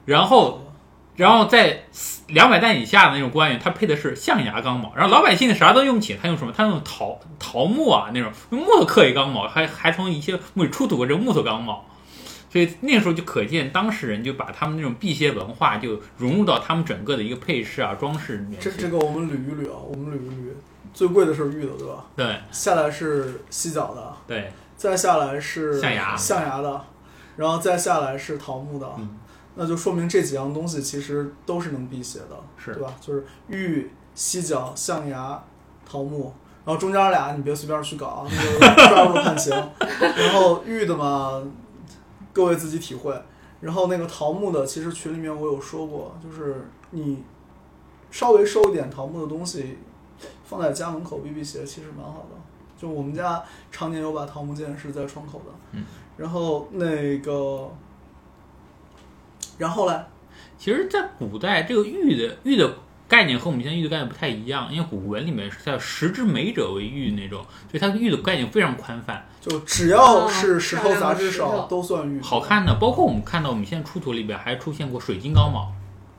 [0.03, 0.73] 然后，
[1.15, 1.85] 然后在
[2.31, 4.93] 两百担以下的那种官员，他配的是象牙钢矛。
[4.95, 6.53] 然后老百姓啥都用不起，他用什么？
[6.55, 11.85] 他用桃桃木啊那种用木头刻一钢矛，还还从一些墓里出土过这个木头钢矛。
[12.51, 18.69] 所以那时候就可见，当事人就把他们那种辟邪文化就融入到他们整个的一个配饰啊、装饰里面去。
[18.69, 20.51] 这这个我们捋一捋啊，我们捋一捋。
[20.93, 22.03] 最贵的是玉的，对吧？
[22.17, 26.81] 对下来是犀角的，对，再下来是象牙象牙的，
[27.37, 28.85] 然后再下来是桃木的。
[28.97, 29.17] 嗯
[29.55, 32.93] 那就说明这几样东西其实都是能辟邪的，是对吧？
[33.01, 35.41] 就是玉、犀角、象牙、
[35.85, 36.33] 桃木，
[36.65, 39.51] 然后中间俩你别随便去搞啊，那个抓住判刑。
[39.89, 41.43] 然后玉的嘛，
[42.31, 43.13] 各位自己体会。
[43.59, 47.23] 然后那个桃木的，其实群里面我有说过，就是你
[48.09, 49.77] 稍微收一点桃木的东西，
[50.43, 52.37] 放在家门口避避邪，其实蛮好的。
[52.75, 55.83] 就我们家常年有把桃木剑是在窗口的，嗯，
[56.17, 57.69] 然后那个，
[59.61, 60.03] 然后呢，
[60.57, 62.73] 其实，在古代，这个玉的玉的
[63.07, 72.75] 概念和我们现在玉的概念不太一样，因为古文里面是叫十之美者为玉那种，所以它玉的概念非常宽泛，就只要是石头哦杂质少漂亮的石头都算玉，好看的。
[72.79, 75.71] 包括我们看到我们现在出土里边还出现过水晶刚卯，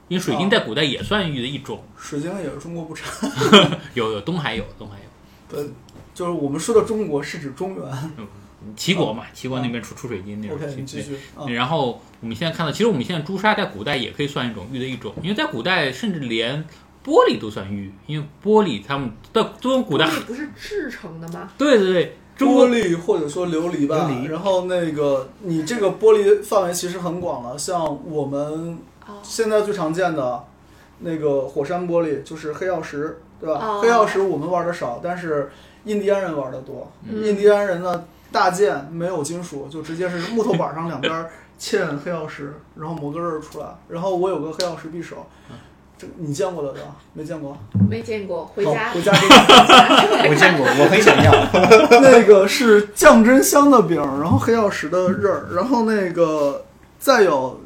[0.07, 3.29] 因为水晶在古代也算玉的一种，水晶也是中国不产。
[3.95, 5.57] 有有东海有东海有。
[5.57, 5.69] 对，
[6.15, 7.85] 就是我们说的中国是指中原。
[8.77, 10.59] 齐国嘛，齐国那边出出水晶那种。
[10.87, 11.49] 续啊。
[11.49, 16.65] 然后我们现在看到，其实我们现在朱砂在古代也可以算一种玉的一种，因为在古代甚至连
[17.05, 21.51] 玻璃都算玉，因为玻璃他们在中国古代玻璃不是制成的吗？
[21.59, 30.45] 对对对，玻璃或者说琉璃吧，琉璃然后那个你这个玻璃范围其实很广了，像我们哦现在最常见的
[31.01, 33.59] 那个火山玻璃就是黑曜石，对吧？
[33.61, 35.51] 哦黑曜石我们玩的少，但是
[35.85, 36.91] 印第安人玩的多。
[37.09, 41.27] 嗯印第安人呢，大件没有金属，就直接是木头板上两边
[41.61, 43.67] 嵌黑曜石，然后磨个刃儿出来。
[43.89, 45.27] 然后我有个黑曜石匕首，
[45.97, 46.97] 这你见过的对吧？
[47.13, 47.57] 没见过？
[47.89, 50.31] 没见过，回好家回家给你。
[50.31, 51.31] 我见过，我很想要。
[52.01, 56.65] 那个是降真香的饼，然后黑曜石的刃儿，然后那个
[56.99, 57.61] 再有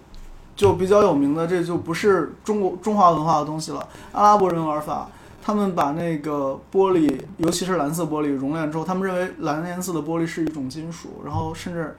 [0.55, 3.89] 就比较有名的，这就不是中国中华文化的东西了。
[4.13, 5.09] 阿拉伯人玩法，
[5.47, 11.97] 他们把那个玻璃，尤其是蓝色玻璃熔炼之后，他们认为蓝颜色的玻璃是一种金属，然后甚至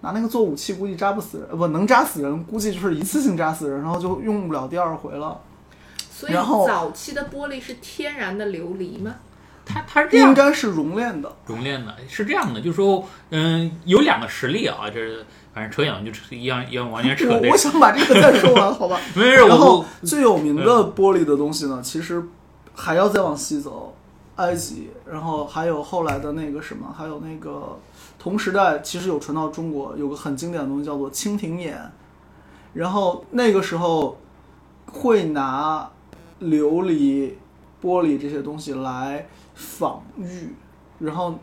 [0.00, 5.40] 拿那个做武器，估计扎不死人，呃不能扎死人，估计就是一次性扎死人，然后就用不了第二回了。
[6.10, 9.14] 所以早期的玻璃是天然的琉璃吗？
[9.64, 18.98] 它它是这样应该是熔炼的，熔炼的，是这样的，就是说，嗯，有两个实例啊，这是反正扯远了，就是一样一样完全扯我我想把这个再说完，好吧？
[19.14, 22.20] 没事，然后最有名的玻璃的东西呢，其实
[22.78, 23.92] 还要再往西走，
[24.36, 27.76] 埃及，然后还有后来的那个什么，还有那个
[28.20, 31.90] 同时代其实有传到中国，有个很经典的东西叫做蜻蜓眼，
[32.74, 34.16] 然后那个时候
[34.92, 35.90] 会拿
[36.40, 37.32] 琉璃、
[37.82, 40.54] 玻璃这些东西来仿玉，
[41.00, 41.34] 然后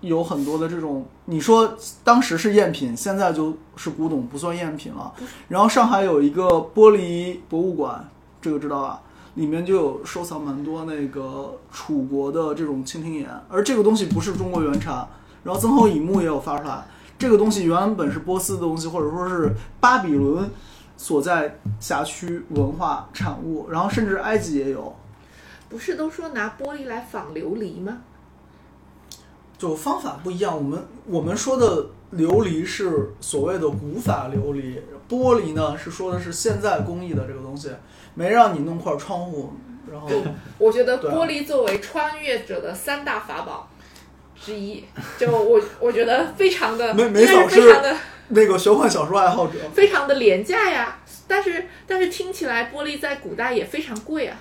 [0.00, 5.12] 有很多的这种，你说当时是赝品，现在就是古董，不算赝品了。
[5.48, 8.08] 然后上海有一个玻璃博物馆，
[8.40, 9.02] 这个知道吧？
[9.34, 15.08] 里面就有收藏蛮多那个楚国的这种蜻蜓眼，而这个东西不是中国原产。
[15.42, 16.86] 然后曾侯乙墓也有发出来，
[17.18, 20.50] 这个东西原本是波斯的东西，或者说是巴比伦
[20.96, 24.96] 所在辖区文化产物，然后甚至埃及也有。
[25.68, 27.98] 不是都说拿玻璃来仿琉璃吗？
[29.58, 37.70] 就方法不一样，我们我们说的琉璃是所谓的古法琉璃，玻璃呢是说的是现在工艺的这个东西，
[38.14, 39.52] 没让你弄块窗户，
[39.90, 40.08] 然后
[40.58, 43.68] 我觉得玻璃作为穿越者的三大法宝
[44.40, 44.84] 之一，
[45.18, 47.48] 就我 我觉得非常的，没没常
[47.82, 47.96] 的
[48.28, 50.98] 那个玄幻小说爱好者，非常的廉价呀。
[51.26, 54.36] 但是但是听起来玻璃在古代也非常贵啊。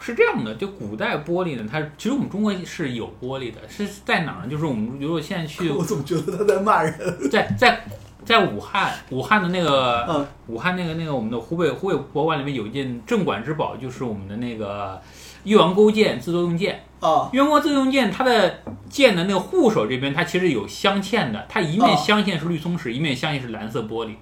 [0.00, 4.50] 是这样的，就古代玻璃呢，它其实我们中国是有玻璃的，是在哪儿呢？
[4.50, 6.92] 就是我们如果现在去 我怎么觉得他在骂人？
[7.30, 7.84] 在在
[8.24, 15.00] 在武汉，武汉的那个嗯，武汉那个那个我们的湖北湖北博物馆里面有一件镇馆之宝，就是我们的那个
[15.44, 16.82] 越王勾践自作用剑。
[16.98, 24.14] 啊，越王自作用剑，它的剑的那个护手这边，它其实有镶嵌的，它一面哦镶嵌是绿松石，一面镶嵌是蓝色玻璃。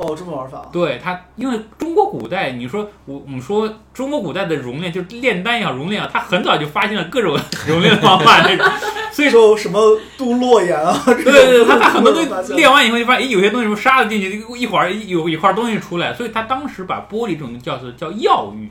[0.00, 8.66] 哦，这么玩法，对它，因为中国古代，你说我我们说中国古代的熔炼，就是炼丹也好，熔炼也好，它很早就发现了各种 熔炼方法那种，
[9.12, 9.50] 所以说。
[9.60, 18.70] 什么镀洛眼啊，对对对对，他把很多 东西炼完以后，就发现，哎，有些东西什么沙子进去，一会儿有一块东西出来，所以他当时把玻璃这种叫做叫药玉，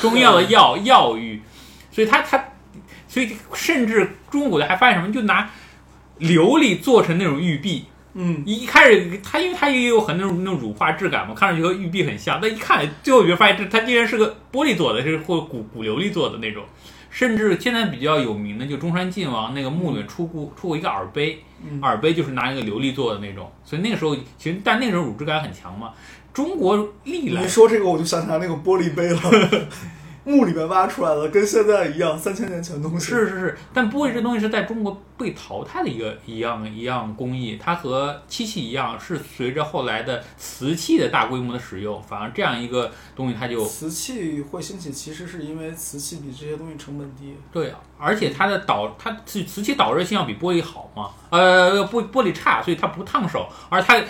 [0.00, 1.42] 中药的药药玉，
[1.90, 2.44] 所以他他，
[3.08, 5.50] 所以甚至中国古代还发现什么，就拿
[6.20, 16.64] 琉璃做成那种玉璧，嗯，一开始它因为它也有很那种那种乳化质感嘛，看上去和玉璧很像，但一看最后你就发现这它竟然是个玻璃做的，是或古古琉璃做的那种。
[17.12, 25.90] 甚至现在比较有名的，就中山靖王那个墓里面出过出过一个耳杯，嗯耳杯就是拿一个琉璃做的那种，所以那个时候其实但那时候乳质感很强嘛。
[26.32, 29.20] 中国历来你说这个我就想起来那个玻璃杯了，
[30.24, 33.06] 墓里面挖出来的，跟现在一样，三千年前的东西。
[33.06, 47.34] 是是是，但玻璃这东西是在中国被淘汰的一个一样一样工艺，它和漆器一样，是随着后来的瓷器的大规模的使用，反而这样一个东西它就瓷器会兴起，其实是因为瓷器比这些东西成本低。
[47.50, 54.00] 对啊，而且它的导它瓷瓷器导热性要比玻璃好嘛，呃玻玻璃差，所以它不烫手，而它。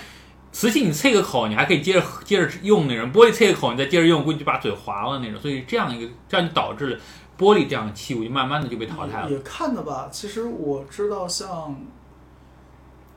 [0.52, 5.40] 瓷器你啐个口，你还可以接着接着用那种；玻璃啐个口，你再接着用，估计就把嘴划了那种。
[5.40, 7.00] 所以这样一个，这样就导致了
[7.38, 9.30] 玻璃这样的器物就慢慢的就被淘汰了。
[9.30, 10.08] 也看的吧。
[10.10, 11.76] 其实我知道，像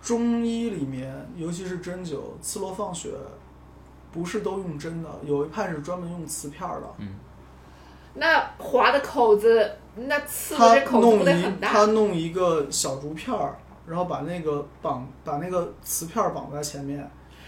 [0.01, 3.09] 中医里面，尤其是针灸、刺络放血，
[4.11, 6.93] 不是都用针的，有一派是专门用瓷片的。
[6.99, 7.07] 嗯。
[8.15, 11.67] 那划的口子，那刺的口子弄一不得很大？
[11.67, 17.05] 他弄一个小竹片儿，然后把那个绑把那个瓷片儿绑在前面，那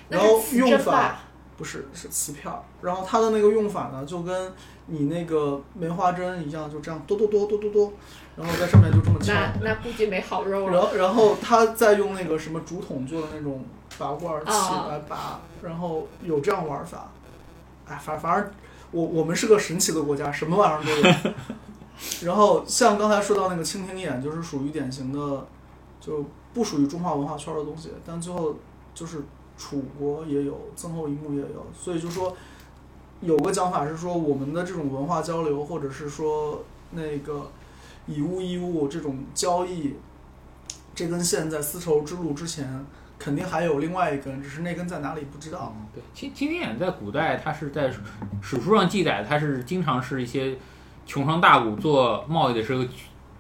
[0.10, 1.20] 然后用法？
[1.58, 4.52] 不是是瓷片儿，然后它的那个用法呢，就跟
[4.88, 7.94] 你那个梅花针一样，就这样哆哆哆哆哆哆，
[8.36, 9.34] 然后在上面就这么敲。
[9.34, 10.82] 那那估计没好肉了然。
[10.82, 13.64] 后然后他再用那个什么竹筒做的那种
[13.98, 17.10] 拔罐器啊来拔，然后有这样玩法。
[17.88, 18.52] 哎，反反正
[18.92, 21.34] 我我们是个神奇的国家，什么玩意儿都有。
[22.28, 25.48] 然后像刚才说到那个蜻蜓眼，就是属于典型的，
[26.02, 28.58] 就不属于中华文化圈的东西，但最后
[28.94, 29.24] 就是
[29.58, 32.36] 楚国也有，曾侯乙墓也有，所以就说
[33.22, 37.50] 有个讲法是说我们的这种文化交流，或者是说那个
[38.06, 39.96] 以物易物这种交易，
[40.94, 42.86] 这根线在丝绸之路之前
[43.18, 45.74] 肯定还有另外一根，只是那根在哪里不知道。
[45.94, 47.90] 对，蜻蜻蜓眼在古代，它是在
[48.42, 50.58] 史书上记载，它是经常是一些
[51.06, 52.84] 穷商大贾做贸易的时候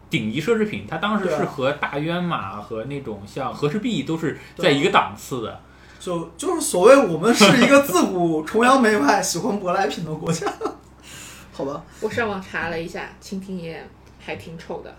[0.10, 0.86] 顶级奢侈品。
[0.88, 5.62] 它当时是和大渊马和那种像和氏璧都是在一个档次的。
[6.06, 10.46] 就就是所谓我们是一个自古崇洋媚外、喜欢舶来品的国家，
[11.52, 11.84] 好吧？
[12.00, 13.90] 我上网查了一下，蜻蜓眼
[14.24, 14.96] 还挺丑的。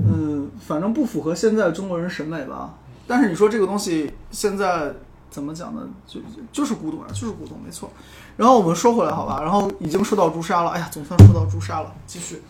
[0.00, 2.74] 嗯，反正不符合现在中国人审美吧。
[3.06, 4.92] 但是你说这个东西现在
[5.30, 5.88] 怎么讲呢？
[6.06, 6.20] 就
[6.52, 7.90] 就是古董啊，就是古董，没错。
[8.36, 12.42] 然后我们说回来好吧，然后已经说到朱砂了，哎呀，总算说到朱砂了，继续。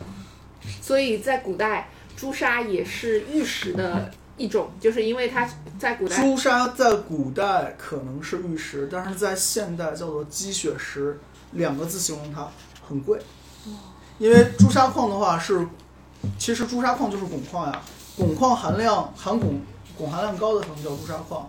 [0.83, 11.18] 所以在古代，朱砂也是玉石的一种，就是因为它在古代朱砂在古代可能是玉石，但是在现代叫做鸡血石，
[11.53, 12.49] 两个字形容它
[12.87, 13.20] 很贵。
[14.18, 15.66] 因为朱砂矿的话是，
[16.38, 17.83] 其实朱砂矿就是汞矿呀，
[18.18, 19.61] 汞矿含量含汞
[19.99, 21.49] 汞含量高的可能叫朱砂矿，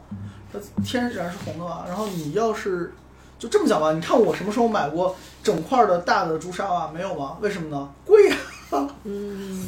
[0.51, 1.83] 它天然是红的嘛。
[1.87, 2.93] 然后你要是
[3.37, 6.91] 就这么讲吧，你看我什么时候买过整块的大的朱砂啊？
[6.93, 7.37] 没有吗？
[7.41, 7.89] 为什么呢？
[8.05, 8.37] 贵呀、
[9.03, 9.67] 嗯，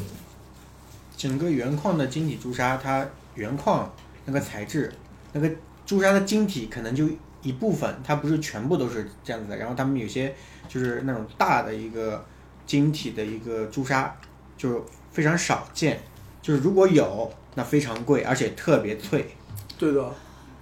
[1.17, 3.91] 整个原矿的晶体朱砂，它原矿
[4.25, 4.93] 那个材质，
[5.33, 5.51] 那个
[5.85, 7.09] 朱砂的晶体可能就
[7.41, 9.57] 一部分，它不是全部都是这样子的。
[9.57, 10.35] 然后他们有些
[10.69, 12.23] 就是那种大的一个
[12.67, 14.15] 晶体的一个朱砂，
[14.55, 15.99] 就非常少见。
[16.39, 19.35] 就是如果有，那非常贵，而且特别脆。
[19.77, 20.13] 对的，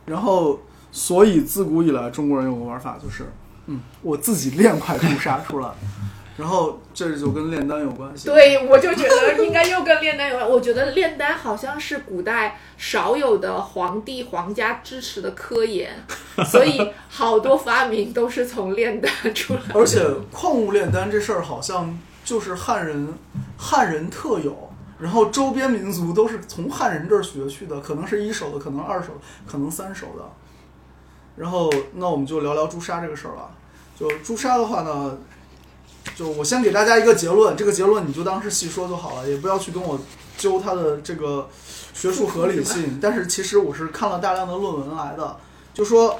[0.06, 0.60] 然后
[0.92, 3.26] 所以自古以来中国人有个玩法就是，
[3.68, 5.70] 嗯，我自己炼块朱砂出来，
[6.38, 10.50] 然后这就跟炼丹有关系。，对，我就觉得应该又跟炼丹有关。
[10.50, 16.06] 我觉得炼丹好像是古代少有的皇帝皇家支持的科研，
[16.46, 19.62] 所以好多发明都是从炼丹出来。
[19.74, 23.14] 而且矿物炼丹这事儿好像就是汉人
[23.58, 24.70] 汉人特有。
[24.98, 29.10] 然后周边民族都是从汉人这儿学去的，可能是一手的，可能二手，
[29.46, 30.24] 可能三手的。
[31.36, 33.52] 然后，那我们就聊聊朱砂这个事儿吧。
[34.00, 35.18] 就朱砂的话呢，
[36.16, 40.00] 就我先给大家一个结论，这个结论你就当是细说就好了，也不要去跟我
[40.38, 41.50] 揪它的这个
[41.94, 43.00] 学术合理性。
[43.02, 45.38] 但是其实我是看了大量的论文来的，
[45.74, 46.20] 就说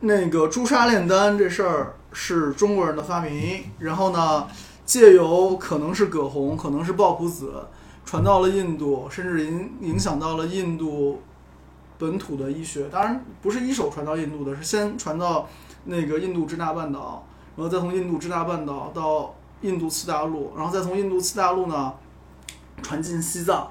[0.00, 4.48] 那个朱砂炼丹这事儿是中国人的发明，然后呢，
[4.84, 7.66] 借由可能是葛洪，可能是鲍朴子，
[8.04, 11.22] 传到了印度，甚至影影响到了印度
[11.98, 12.88] 本土的医学。
[12.90, 15.48] 当然不是一手传到印度的，是先传到
[15.84, 17.25] 那个印度支那半岛，
[17.56, 21.92] 然后再从印度支那半岛到印度次大陆，然后再从印度次大陆呢
[22.82, 23.68] 传进西藏。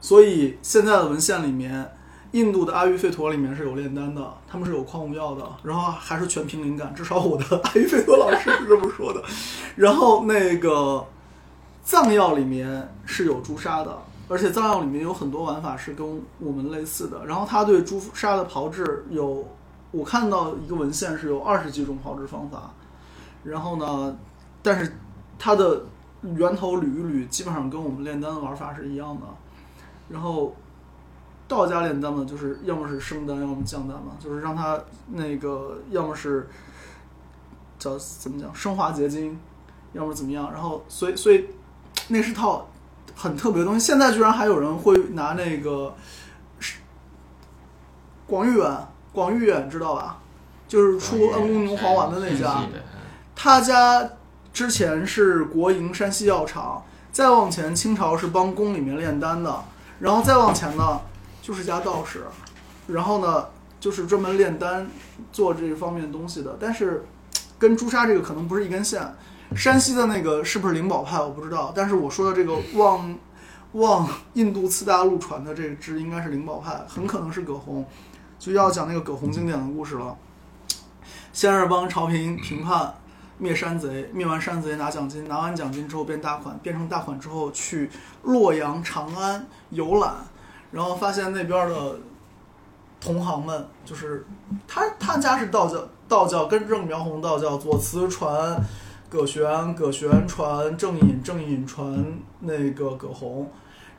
[0.00, 1.90] 所以现在的文献里面，
[2.32, 9.22] 印度的阿育吠陀里面是有炼丹的，他们是有矿物药的，然后还是全凭灵感，至少我的 阿育吠陀老师是这么说的。
[9.76, 11.06] 然后那个
[11.84, 17.26] 藏药里面是有朱砂的，而且藏药里面有很多玩法是跟我们类似的。
[17.26, 19.46] 然后他对朱砂的炮制有，
[19.90, 22.72] 我看到一个文献是有二十几种炮制方法。
[23.42, 24.16] 然后呢，
[24.62, 24.96] 但是
[25.38, 25.82] 它的
[26.22, 29.22] 源头捋一捋，基本上跟我们炼丹的玩法是一样的。
[30.08, 30.54] 然后
[31.48, 36.46] 道家炼丹呢，就是要么是升丹，要么降丹嘛，就是让它那个要么是
[37.78, 39.38] 叫怎么讲升华结晶，
[39.92, 40.52] 要么怎么样。
[40.52, 41.46] 然后所以所以
[42.08, 42.68] 那是套
[43.14, 43.80] 很特别的东西。
[43.86, 45.94] 现在居然还有人会拿那个
[46.58, 46.80] 是
[48.26, 50.18] 广誉远，广誉远知道吧？
[50.68, 52.62] 就是出恩公牛黄丸的那家。
[53.42, 54.06] 他家
[54.52, 59.64] 之前是国营山西药厂，再往前清朝是帮宫里面炼丹的，
[59.98, 61.00] 然后再往前呢
[61.40, 62.26] 就是家道士，
[62.88, 63.46] 然后呢
[63.80, 64.86] 就是专门炼丹
[65.32, 66.54] 做这方面东西的。
[66.60, 67.02] 但是
[67.58, 69.00] 跟朱砂这个可能不是一根线。
[69.56, 73.18] 山西的那个是不是灵宝派我不知道，但是我说的这个往
[73.72, 77.86] 往印度次大陆传的这个支应该是灵宝派，很可能是葛洪，
[78.38, 80.14] 就要讲那个葛洪经典的故事了。
[81.32, 82.92] 先是帮朝廷平叛，
[83.40, 87.90] 灭山贼，灭完山贼拿奖金，拿完奖金之后变大款，变成大款之后去
[88.24, 90.14] 洛阳、长安游览，
[90.70, 91.98] 然后发现那边的
[93.00, 94.26] 同行们，就是
[94.68, 98.62] 他他家是道教，道教根正苗红道教，左慈传
[99.08, 102.04] 葛玄，葛玄传正隐，正隐传
[102.40, 103.50] 那个葛洪，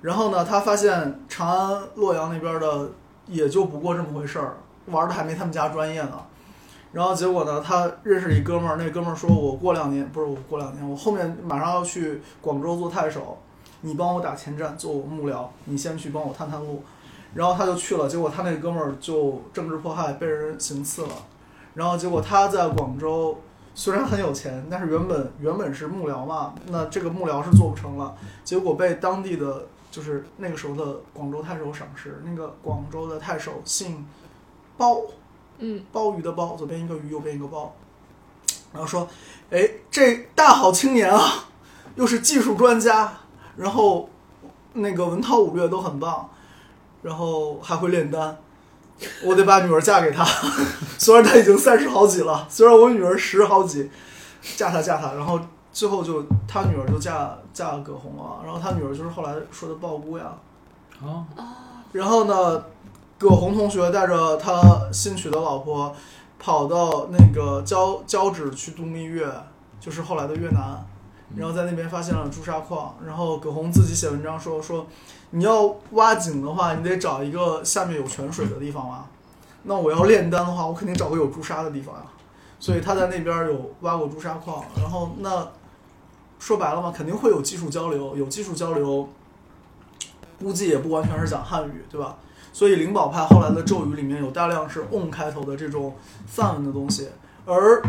[0.02, 2.92] 然后呢，他发现长安、洛阳那边的
[3.26, 6.26] 也就不过这么回事儿，玩的还没他们家专业呢。
[6.92, 13.38] 然后结果呢，他认识一哥们儿，那哥们儿说我过两年不是我过两年，我后面马上要去广州做太守，
[13.82, 16.84] 你帮我打前站做我幕僚，你先去帮我探探路。
[17.34, 21.14] 然后他就去了，结果他那哥们儿就政治迫害，被人行刺了。
[21.74, 23.38] 然后结果他在广州
[23.74, 28.14] 虽然很有钱，但是原本原本是幕僚嘛，那这个幕僚是做不成了，
[28.44, 34.06] 结果被当地的就是那个时候的广州太守赏识，那个广州的太守姓
[34.78, 34.98] 包，
[35.62, 37.74] 嗯，鲍鱼的鲍，左边一个鱼，右边一个鲍。
[38.74, 39.08] 然后说，
[39.50, 41.46] 哎，这大好青年啊，
[41.96, 43.14] 又是技术专家，
[43.58, 44.10] 然后
[44.74, 46.30] 那个文韬武略都很棒，
[47.02, 48.38] 然后还会炼丹，
[49.24, 50.26] 我得把女儿嫁给他。
[50.98, 53.90] 虽然他已经三十好几了，虽然我女儿十好几，
[54.56, 55.14] 嫁他嫁他。
[55.14, 55.40] 然后
[55.72, 60.34] 最后就他女儿就嫁嫁葛洪了，然后他女儿就是后来说的鲍姑呀。
[61.04, 61.26] 哦，
[61.92, 62.64] 然后呢，
[63.22, 65.96] 葛洪同学带着他新娶的老婆，
[66.40, 69.32] 跑到那个交交趾去度蜜月，
[69.80, 70.84] 就是后来的越南，
[71.36, 72.96] 然后在那边发现了朱砂矿。
[73.06, 74.88] 然后葛洪自己写文章说说，
[75.30, 79.06] 你要挖井的话，你得找一个下面有泉水的地方挖。
[79.66, 82.02] 那我要炼丹的话，我肯定找个有朱砂的地方呀。
[82.60, 84.64] 所以他在那边有挖过朱砂矿。
[84.76, 85.48] 然后那
[86.40, 89.08] 说白了嘛，肯定会有技术交流，有技术交流。
[90.40, 92.18] 估计也不完全是讲汉语，对吧？
[92.54, 95.96] 所以灵宝派后来的咒语里面有大量是 on 开头的这种
[96.28, 97.08] 梵文的东西，
[97.46, 97.82] 而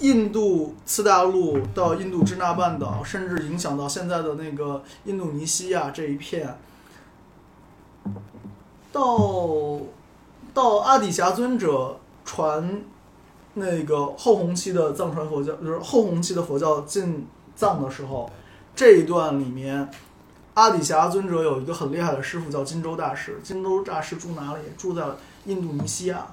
[0.00, 6.58] 印度次大陆到印度支那半岛，甚至影响到现在的那个印度尼西亚这一片，
[8.90, 9.78] 到
[10.52, 12.82] 到阿底峡尊者传
[13.54, 18.28] 那个后弘期的藏传佛教，就是后弘期的佛教进藏的时候，
[18.74, 19.88] 这一段里面。
[20.60, 24.60] 阿底峡尊者有一个很厉害的师傅叫金州大师，金州大师住哪里？
[24.76, 25.02] 住在
[25.46, 26.26] 印度尼西亚，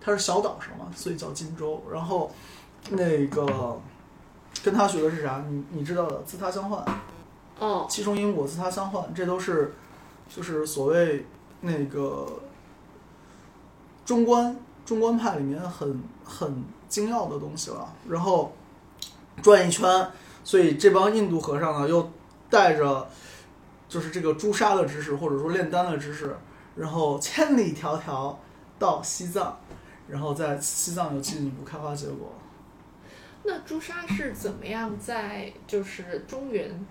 [0.00, 1.82] 他是小岛上嘛，所以叫金州。
[1.92, 2.30] 然后
[2.90, 3.80] 那个
[4.62, 5.44] 跟他学的是啥？
[5.48, 6.84] 你你知道的，自他相换，
[7.58, 9.74] 哦，七重因果，自他相换，这都是
[10.32, 11.26] 就是所谓
[11.62, 12.24] 那个
[14.04, 14.56] 中观
[14.86, 17.92] 中观派里面很很精要的东西了。
[18.08, 18.52] 然后
[19.42, 20.12] 转一圈，
[20.44, 22.08] 所以这帮印度和尚呢又。
[22.50, 23.08] 带着
[23.88, 26.36] 就是这个朱砂的知识，或者说炼丹的知识，
[26.76, 28.34] 然后千里迢迢
[28.78, 29.58] 到西藏，
[30.08, 32.32] 然后在西藏有进一步开花结果。
[33.44, 36.86] 那朱砂是怎么样在就是中原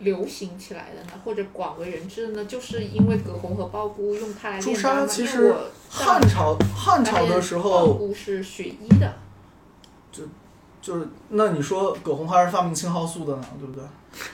[0.00, 1.12] 流行起来的呢？
[1.24, 2.44] 或者广为人知的呢？
[2.46, 5.00] 就是因为葛洪和鲍姑用它来朱炼丹吗？
[5.02, 5.54] 砂其实
[5.88, 9.14] 汉朝汉朝的时鲍候，姑是学医的，
[10.10, 10.24] 就
[10.82, 13.84] 就是那你说葛洪还是发明青蒿素的呢，对不对？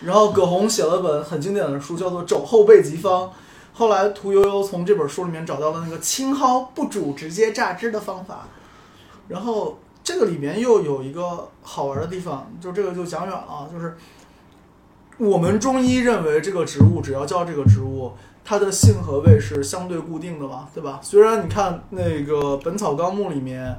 [0.02, 3.28] 然后葛洪写了本很经典的书，叫做《肘后备急方》。
[3.72, 8.46] 后来屠呦呦从这本书里面找到了那个青蒿不煮直接榨汁的方法。
[9.28, 13.96] 然后这个里面又有一个好玩的地方，就这个就讲远了，就是
[15.18, 18.12] 我们中医认为这个植物只要叫这个植物，
[18.44, 21.00] 它的性和味是相对固定的嘛，对吧？
[21.02, 23.78] 虽然你看那个《本草纲目》里面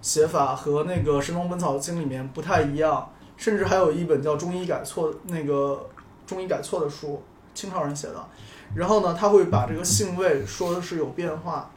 [0.00, 3.10] 写法和那个《神农本草经》里面不太一样。
[3.36, 5.88] 甚至还有一本叫《中医改错》那个
[6.26, 7.22] 中医改错的书，
[7.54, 8.26] 清朝人写的。
[8.74, 11.70] 然后呢，他会把这个性味说的是有变化，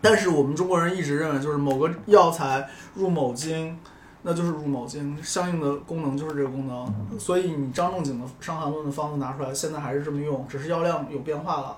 [0.00, 3.76] 但是我们中国人一直认为，就是某个药材入某经，
[4.22, 7.18] 那就是入某经，相应的功能就是这个功能。
[7.18, 11.76] 所以你张仲景的《伤寒论》的方子拿出来，现在还是这么用，只是药量有变化了。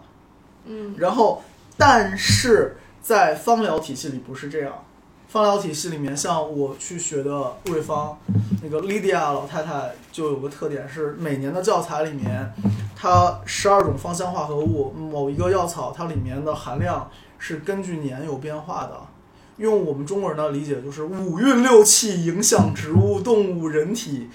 [0.67, 1.43] 嗯，然后，
[1.79, 4.85] 但是在方疗体系里不是这样。
[5.33, 8.19] 方疗体系里面，像我去学的瑞芳，
[8.63, 12.53] 那个 Lydia 老太太就有个特点是，每年的教材里面，
[12.95, 19.01] 它十二种芳香化合物，某一个药草它里面的含量是根据年有变化的。
[19.57, 24.29] 用我们中国人的理解，就是五运六气影响植物、动物、人体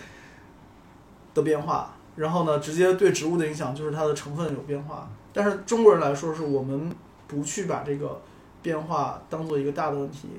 [1.35, 5.07] 的变化，然后呢，直接对植物的影响就是它的成分有变化。
[5.31, 6.91] 但是中国人来说，是我们
[7.27, 8.19] 不去把这个
[8.63, 10.29] 变化当做一个大的问题。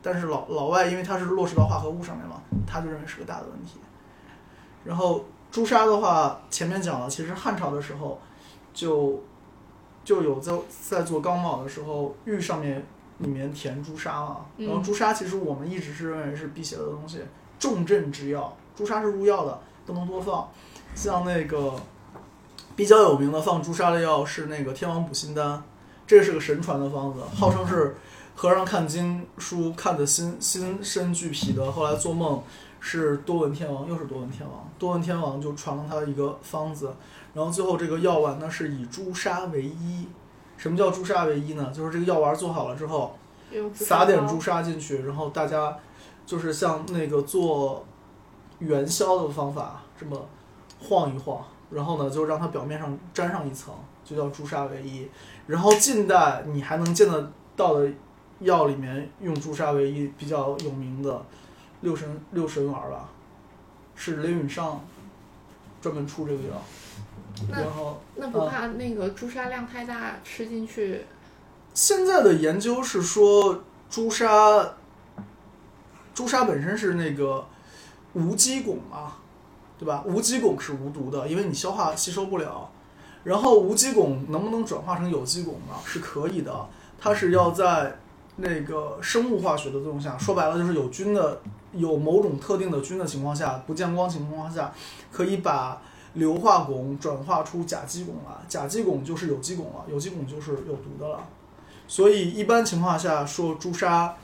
[0.00, 3.80] 但是老老外因为它是落实到化合物上面嘛，他就认为是个大的问题。
[4.84, 8.20] 然后朱砂的话，前面讲了，其实汉朝的时候
[8.72, 9.22] 就
[10.04, 10.52] 就有在
[10.88, 12.86] 在做钢卯的时候，玉上面
[13.18, 14.46] 里面填朱砂了。
[14.56, 17.20] 然后朱砂其实我们一直是认为是辟邪的东西，
[17.58, 18.56] 重镇之药。
[18.76, 20.48] 朱砂是入药的，不能多放。
[20.94, 21.74] 像那个
[22.76, 25.62] 比较有名的放朱砂的药是那个天王补心丹，
[26.06, 27.96] 这是个神传的方子，号称是。
[28.38, 32.40] 和尚看经书看得心心身俱疲的，后来做梦
[32.78, 36.94] 是多闻天王，又是多闻天王，多闻天王就传了他一个方子，
[37.34, 40.06] 然后最后这个药丸呢是以朱砂为一。
[40.56, 41.72] 什么叫朱砂为一呢？
[41.74, 43.18] 就是这个药丸做好了之后，
[43.74, 45.76] 撒点朱砂进去，然后大家
[46.24, 47.84] 就是像那个做
[48.60, 50.16] 元宵的方法，这么
[50.78, 53.74] 晃一晃，然后呢就让它表面上沾上一层，
[54.04, 55.08] 就叫朱砂为衣。
[55.48, 57.90] 然后近代你还能见得到的
[58.40, 61.24] 药里面用朱砂为一比较有名的
[61.80, 63.08] 六神六神丸吧，
[63.94, 64.84] 是雷允上
[65.80, 66.62] 专门出这个药，
[67.50, 68.00] 那然后。
[68.16, 71.02] 那不怕那个朱砂量太大，吃进去
[71.74, 74.74] 现在的研究是说，朱砂，
[76.14, 77.46] 朱砂本身是那个
[78.14, 79.14] 无机汞嘛，
[79.78, 80.02] 对吧？
[80.04, 82.70] 无机汞是无毒的，因为你消化吸收不了。
[83.24, 85.74] 然后无机汞能不能转化成有机汞呢？
[85.84, 86.68] 是可以的，
[86.98, 87.98] 它是要在
[88.40, 91.40] 那个生物化学的作用下，说白了就是有菌的、
[91.72, 94.72] 有某种特定的菌的情况下，不见光情况下，
[95.10, 95.82] 可以把
[96.14, 101.20] 硫化汞转化出甲基汞来，甲基汞就是有机汞了，有机汞就是有毒的了。
[101.88, 104.14] 所以一般情况下说朱砂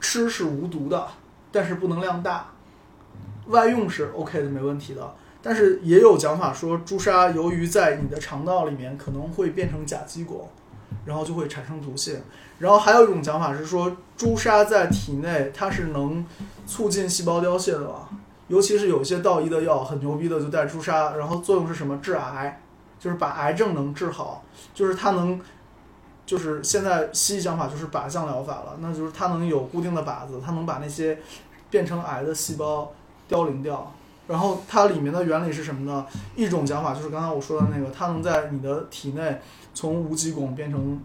[0.00, 1.06] 吃是无毒的，
[1.50, 2.46] 但是不能量大，
[3.48, 5.14] 外用是 OK 的，没问题的。
[5.42, 10.44] 但是也有讲法说，朱砂由于在你的肠道里面可能会变成甲基汞，
[11.04, 12.20] 然后就会产生毒性。
[12.58, 16.24] 然后还有一种讲法是说，朱砂在体内它是能
[16.66, 18.08] 促进细胞凋谢的嘛，
[18.48, 21.98] 尤其是有些道医的药很牛逼的就带朱砂，然后作用是什么？
[21.98, 22.60] 治癌，
[23.00, 24.44] 就是把癌症能治好，
[24.74, 25.40] 就是它能，
[26.24, 31.18] 就是现在西医讲法就是靶向疗法了，那就是它能有固定的靶子，它能把那些
[31.68, 32.92] 变成癌的细胞
[33.26, 33.92] 凋零掉。
[34.32, 36.06] 然后它里面的原理是什么呢？
[36.34, 39.38] 一种讲法就是刚才我说的那个，它能在你的体内
[39.74, 40.98] 从无机汞变成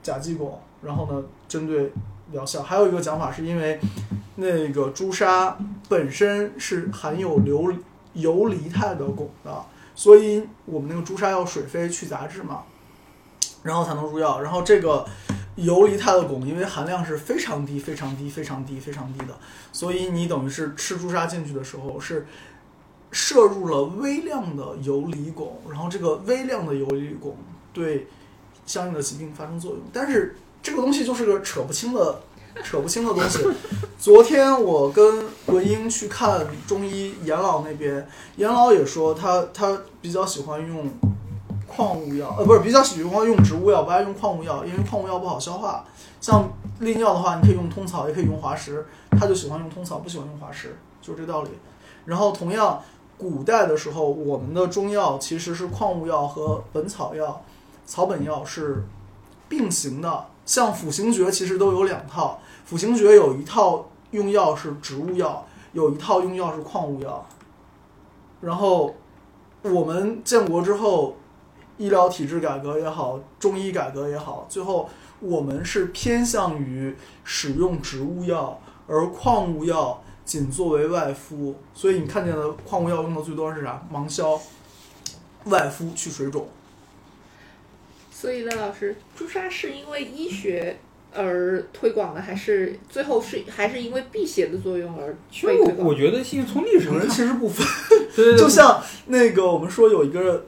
[0.00, 1.92] 甲基汞，然后呢针对
[2.30, 2.62] 疗效。
[2.62, 3.80] 还有一个讲法是因为
[4.36, 5.58] 那个朱砂
[5.88, 7.74] 本身是含有硫
[8.12, 9.64] 游离态的汞的，
[9.96, 12.62] 所以我们那个朱砂要水飞去杂质嘛，
[13.64, 14.40] 然后才能入药。
[14.40, 15.04] 然后这个
[15.56, 19.36] 游离态的汞因为含量是非常低、非常低、非常低、非常低的，
[19.72, 22.24] 所以你等于是吃朱砂进去的时候是
[23.10, 27.32] 摄入了微量的游离汞，然后这个微量的游离汞
[27.72, 28.06] 对
[28.66, 29.80] 相应的疾病发生作用。
[29.92, 32.20] 但是这个东西就是个扯不清的、
[32.62, 33.38] 扯不清的东西。
[33.98, 38.06] 昨天我跟文英去看中医严老那边，
[38.36, 40.90] 严老也说他他比较喜欢用
[41.66, 45.84] 矿物药，呃，不是比较喜欢用植物药，不爱用矿物药，因为矿物药不好消化。
[46.20, 46.50] 像
[46.80, 51.50] 利尿的话，你可以用通草，也可以用滑石，他就喜欢用通草，不喜欢用滑石，就是这个道理。
[52.04, 52.82] 然后同样，
[53.18, 57.42] 古代的时候，我们的中药其实是矿物药和本草药、
[57.84, 58.84] 草本药是
[59.48, 60.26] 并行的。
[60.46, 67.26] 像辅行诀其实都有两套，辅行诀有一套用药是植物药，有一套用药是矿物药。
[68.40, 68.94] 然后
[69.62, 71.16] 我们建国之后，
[71.76, 74.88] 医疗体制改革也好，中医改革也好，最后
[75.20, 81.56] 我们是偏向于使用植物药，而矿物药仅作为外敷。
[81.72, 83.82] 所以你看见的矿物药用的最多是啥？
[83.90, 84.38] 芒硝，
[85.46, 86.46] 外敷去水肿。
[88.12, 90.76] 所以呢老师，朱砂是因为医学
[91.14, 95.94] 而推广的，还是最后是还是因为辟邪的作用而推广我？
[95.94, 97.66] 觉得现在从历史上，其实不分，
[98.14, 100.46] 对对对，就像那个我们说有一个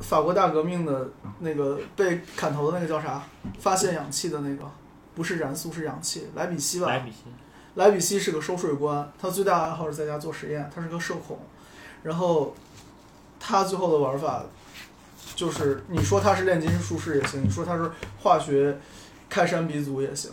[0.00, 1.08] 法国大革命的
[1.40, 3.22] 那个被砍头的那个叫啥？
[3.58, 4.70] 发现氧气的那个，
[5.14, 6.88] 不是燃素是氧气，莱比锡吧？
[6.88, 7.18] 莱比锡，
[7.76, 11.38] 莱比锡是个收税官，他最大的爱好是在家做实验，他是个社恐，
[12.02, 12.54] 然后
[13.38, 14.42] 他最后的玩法
[15.34, 17.90] 就是，你说他是炼金术士也行，你说他是
[18.22, 18.78] 化学
[19.28, 20.30] 开山鼻祖也行。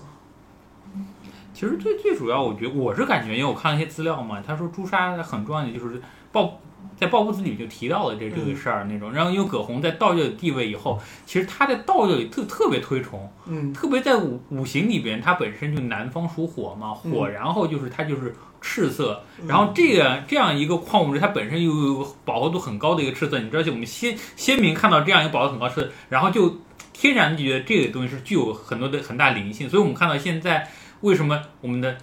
[1.54, 6.60] 其实最最主要，我觉得我是感觉，因为我看了一些资料嘛，他说朱砂很重要的就是报
[6.96, 9.12] 在《抱朴子》里就提到了这这个事儿那种。
[9.12, 26.58] 然后因为葛洪在道教的地位以后，其实他在道教里特特别推崇，嗯，特别在五五行里边，它本身就南方属火嘛，火，然后就是它就是赤色，然后这个这样一个矿物质，它本身又有饱和度很高的一个赤色，你知道，就我们先先民看到这样一个饱和度很高的赤色，然后就
[26.94, 30.70] 天然就觉得这个东西是具有很多的很大灵性，所以我们看到现在
[31.02, 31.98] 为什么我们的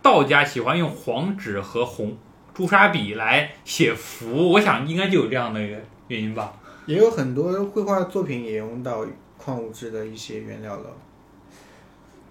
[0.00, 2.16] 道家喜欢用黄纸和红
[2.54, 5.60] 朱砂笔来写符，我想应该就有这样的
[6.08, 6.52] 原因吧。
[6.86, 9.06] 也有很多绘画作品也用到
[9.38, 10.96] 矿物质的一些原料了，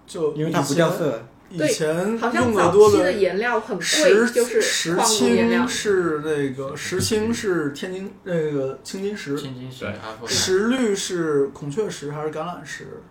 [0.05, 1.23] 就因为它不掉色。
[1.53, 5.67] 以前好像用的早期的多的颜料很贵，石就是石青。
[5.67, 13.01] 是那个石青是天津那个青金石，青金石对石绿是孔雀石还是橄榄石？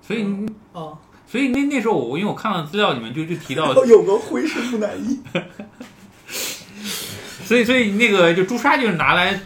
[0.00, 0.96] 所以啊，
[1.26, 5.20] 所以那那时候我因为我看到资料里面就就提到有个灰是木乃伊。
[7.46, 9.40] 所以，所以那个就朱砂就是拿来，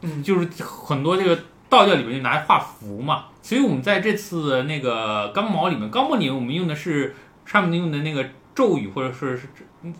[0.00, 7.14] 嗯就是很多这个道教里面就拿来画符嘛，所以我们在这次那个钢毛里面，钢毛里面我们用的是
[7.44, 9.42] 上面用的那个咒语，或者说是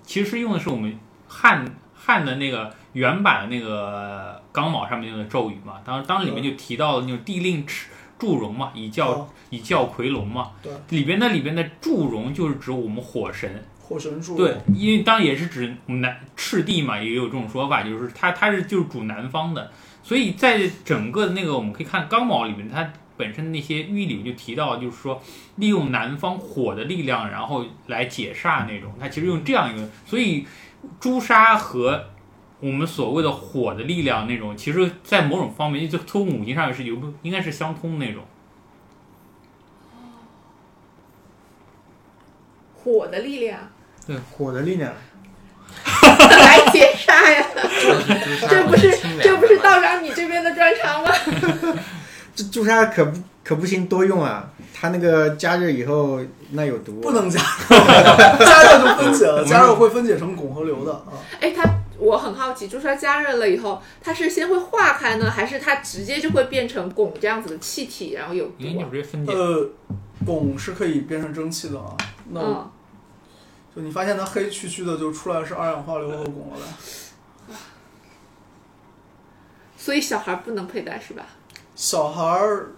[0.02, 1.62] 其实是用的是我们汉
[1.94, 5.74] 汉的那个原版的那个纲卯上面用的咒语嘛。
[5.84, 13.62] 当当里面就提到了那种地令尺祝融嘛，以教哦以教魁龙嘛，对，里边那里边的祝融就是指我们火神。
[13.78, 19.70] 火神柱，对，因为当然也是指南赤地嘛，也有这种说法，就是它它是就是主南方的，
[20.02, 25.20] 所以在整个的那个我们可以看刚毛里面，它本身那些寓意里面就提到，就是说
[25.56, 30.46] 利用南方火的力量，然后来解煞那种，它其实用这样一个，所以
[30.98, 32.02] 朱砂和
[32.60, 38.22] 我们所谓的火的力量那种，其实在某种方面，就从五行上是有应该是相通那种。
[42.82, 43.58] 火的力量
[44.06, 44.92] 对火的力量，
[45.84, 47.46] 来解杀呀！
[47.54, 48.90] 这这不是
[49.22, 51.10] 这不是道长你这边的专长吗？
[52.34, 54.50] 这朱砂可不可不行多用啊！
[54.74, 56.20] 它那个加热以后
[56.50, 61.12] 那有毒，不能加， 加热就分解了，加热会分解成汞和硫的啊。
[61.40, 61.62] 哎，它
[61.98, 68.88] 我很好奇，朱砂加热了以后，它是先会化开呢，还是它直接就会变成汞这样子的气体，然后有因为你毒啊？
[68.90, 69.70] 直接分解，呃，
[70.26, 71.94] 汞是可以变成蒸汽的啊。
[72.30, 72.70] 那我嗯，
[73.74, 77.54] 就你发现它黑黢黢的，就出来是二氧化硫和汞了呗。
[79.76, 81.26] 所以小孩不能佩戴是吧？
[81.74, 82.72] 小孩儿，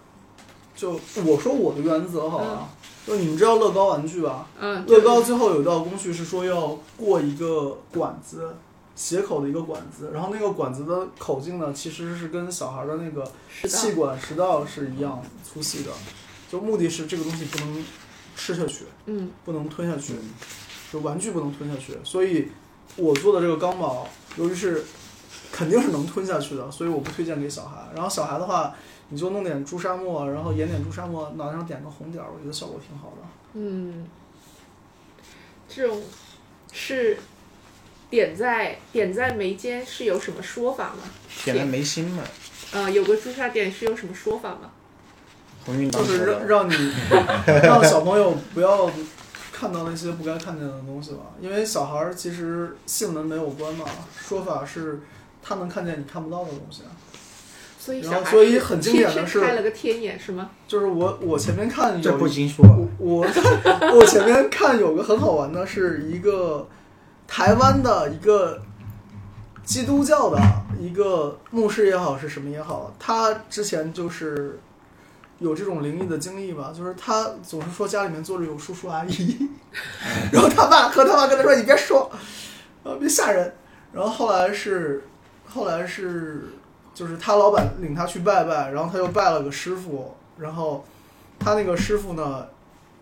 [0.75, 2.67] 就我说我的原则好了，
[3.05, 4.47] 就你们知道乐高玩具吧？
[4.59, 8.55] 嗯，乐高最后有一道工序是说要过一个管子，
[8.95, 13.23] 斜口的一个管子，然后那个管子的口径呢，其实是跟小孩的那个，
[13.67, 15.91] 气管食道是一样粗细的，
[16.49, 17.85] 就目的是这个东西不能
[18.35, 20.13] 吃下去，嗯不能吞下去，
[20.91, 22.49] 就玩具不能吞下去，所以
[22.97, 24.07] 我做的这个钢宝，
[24.37, 24.83] 由于是
[25.51, 27.87] 肯定是能吞下去的，所以我不推荐给小孩。
[27.93, 28.75] 然后小孩的话，
[29.09, 33.27] 你就弄点朱砂墨，然后研点朱砂墨，脑袋上点个红点儿，我觉得效果挺好的。
[33.53, 34.05] 嗯，
[35.69, 36.01] 这种
[36.73, 37.17] 是
[38.09, 41.03] 点在点在眉间是有什么说法吗？
[41.43, 42.23] 点在眉心嘛，
[42.73, 44.71] 呃，有个朱砂点是有什么说法吗？
[45.65, 46.25] 鸿运就是。
[46.25, 46.93] 让让你
[47.63, 48.89] 让小朋友不要
[49.51, 53.85] 看到那些不该看见的东西吧，因为小孩儿其实性能没有关嘛，
[54.17, 55.01] 说法是
[55.41, 56.91] 他能看见你看不到的东西啊。
[57.77, 60.49] 所以所以很经典的是开了个天眼是吗？
[60.67, 62.65] 就是我我前面看这有一不经说，
[62.97, 63.27] 我我
[63.95, 66.67] 我前面看有个很好玩的，是一个
[67.27, 68.59] 台湾的一个
[69.63, 70.41] 基督教的
[70.79, 74.59] 一个牧师也好是什么也好，他之前就是
[75.39, 79.49] 有这种灵异的经历吧，就是他总是说家里面坐着有叔叔阿姨，
[80.31, 82.09] 然后他爸和他妈跟他说你别说，
[82.83, 83.53] 呃别吓人，
[83.91, 85.03] 然后后来是
[85.45, 86.53] 后来是
[86.93, 90.85] 就是他老板领他去拜拜，然后他又拜了个师傅，然后
[91.37, 92.47] 他那个师傅呢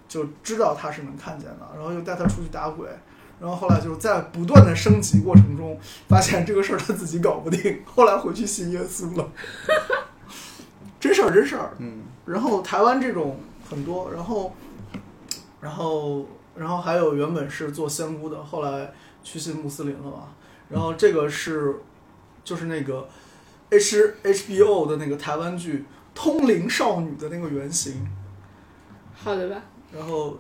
[0.08, 2.90] 就知道他是能看见的，然后又带他出去打鬼，
[3.40, 9.30] 然后后来就在不断的升级过程中，发现这个事儿他自己搞不定，后来回去信耶稣了，
[11.00, 11.72] 真事儿真事儿。
[11.78, 13.38] 嗯，然后台湾这种
[13.70, 14.56] 很多，然后
[15.60, 18.94] 然后然后还有原本是做仙姑的，后来
[19.24, 20.30] 去信穆斯林了嘛，
[20.70, 21.76] 然后这个是
[22.44, 23.08] 就是那个
[23.70, 25.80] H HBO 的那个台湾剧
[26.16, 28.08] 《通灵少女》的那个原型。
[29.16, 29.62] 好的吧。
[29.92, 30.38] 然后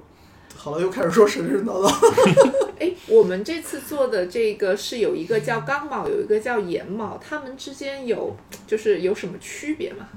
[0.55, 2.73] 好了，又开始说神神叨叨。
[2.79, 8.36] 哎，我们这次做的这个是有一个叫刚卯，有一个叫寅卯，它们之间有
[8.67, 10.07] 就是有什么区别吗？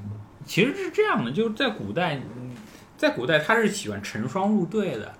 [0.46, 2.52] 其实是这样的，就是在古代，嗯
[2.96, 5.12] 在古代他是喜欢成双入对的，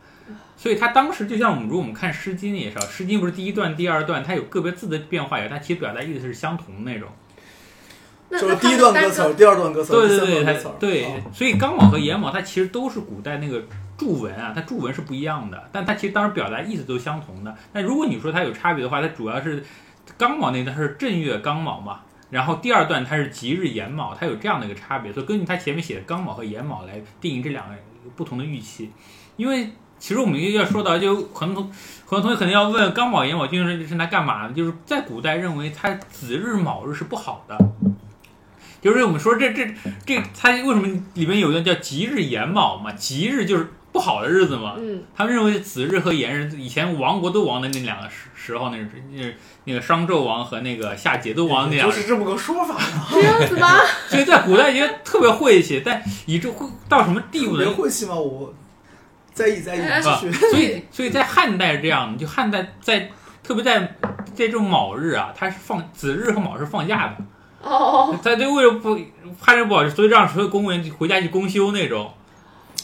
[0.57, 7.09] 所以他当时就像我们如果我们看《诗经》也是，《诗经》不是第一段、第二段，它有个别字的变化，有，它其实表达意思是相同的那种。
[8.29, 10.71] 那就是第一段歌词第二段歌词对对对，它。
[10.81, 13.63] 对啊，所以刚卯和寅卯它其实都是古代那个
[13.99, 17.55] 注文啊，它注文是不一样的，但它其实当时表达意思都是相同的。
[17.73, 19.63] 那如果你说它有差别的话，它主要是
[20.17, 22.01] 刚卯那段是正月刚卯嘛，
[22.31, 27.75] 然后第二段它是吉日寅卯，它有这样的一个差别，所以根据它前面写的刚卯和寅卯来定义这两个
[28.17, 28.91] 不同的预期。
[29.37, 31.73] 因为其实我们要说到，就很多同
[32.07, 34.55] 很多同学可能要问刚卯寅卯究竟是是拿干嘛的？
[34.55, 37.57] 就是在古代认为它子日卯日是不好的。
[38.83, 39.67] 就是我们说这这
[40.05, 42.93] 这，它为什么里面有一个叫吉日寅卯嘛？
[42.93, 44.75] 吉日就是不好的日子嘛。
[44.77, 49.35] 嗯，他们认为子日和寅日，以前亡国都亡的那两个时时候，那是那
[49.65, 53.07] 那个商纣王和那个夏桀都亡那两个，就是这么个说法呀。
[53.11, 53.81] 这样子吗？
[54.07, 57.73] 所以在古代觉得特别晦气，但以这会到什么地步别呢？
[57.73, 58.53] 晦气吗，我
[59.33, 60.31] 在意在意，啊，续。
[60.31, 63.11] 所以所以在汉代是这样的，就汉代在
[63.43, 69.01] 特别在在这种卯日啊，它是放子日和卯是放假的，哦，他就为了不
[69.41, 72.13] 怕人不好，所以让所有公务员回家去公休那种。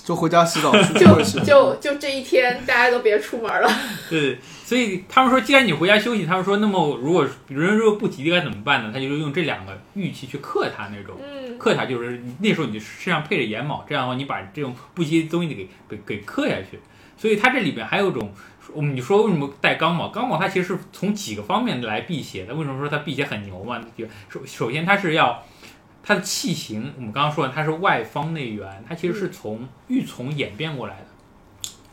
[0.04, 3.70] 就回家洗澡 去就就就这一天，大家都别出门了。
[4.10, 8.90] 对，所以他们说，既然你回家休息，他们说，那么如果人如果不吉利该怎么办呢？
[8.92, 11.16] 他就是用这两个玉器去克它那种。
[11.22, 16.80] 嗯，克它就是那时候你身上配着眼卯，这样的话你把这种不吉利的东西给给给克下去。
[17.16, 18.34] 所以它这里边还有一种，
[18.72, 20.10] 我们你说为什么带钢铆？
[20.10, 22.52] 钢铆它其实是从几个方面来辟邪的。
[22.52, 23.80] 为什么说它辟邪很牛嘛？
[23.96, 25.44] 就首首先它是要
[26.02, 31.06] 它的器型，我们刚刚说了它是外方内圆，它其实是从玉琮演变过来的。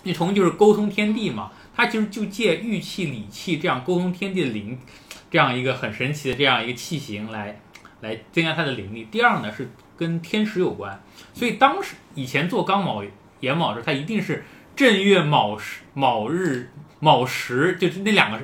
[0.04, 4.80] 玉琮就是沟通天地嘛，它其实就借玉器、礼器这样沟通天地的灵，
[5.30, 7.60] 这样一个很神奇的这样一个器型来
[8.02, 9.08] 来增加它的灵力。
[9.12, 11.02] 第二呢是跟天时有关，
[11.34, 13.04] 所以当时以前做刚卯、
[13.42, 14.46] 寅卯时，它一定是
[14.76, 18.40] 正月卯时、卯日、卯时，就是那两个，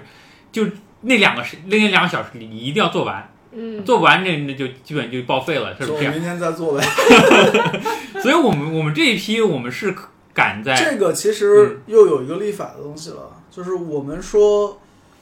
[0.51, 0.68] 就
[1.01, 6.84] 那两个时那两个小时你一定要做完，嗯，做不完这那就基本就报废了，是明天再做呗。
[8.22, 9.95] 所以我们我们这一批我们是
[10.34, 14.80] 赶在这个其实又有一个立法的东西了，就是我们说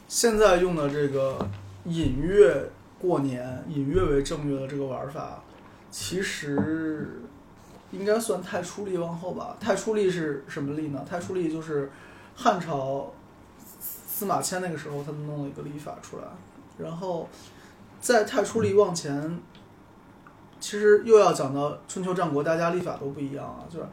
[0.08, 1.48] 现在用的这个
[1.86, 5.44] 引月过年、引月为正月的这个玩法，
[5.92, 7.22] 其实
[7.92, 9.56] 应该算太初历往后吧。
[9.60, 11.06] 太初历是什么历呢？
[11.08, 11.92] 太初历就是
[12.36, 13.14] 汉朝
[13.76, 16.24] 司马迁那个时候他们弄了一个历法出来，
[16.80, 17.30] 然后
[18.04, 19.40] 在太初历往前。
[20.60, 23.86] 其实又要讲到春秋战国，大家历法都不一样啊，就是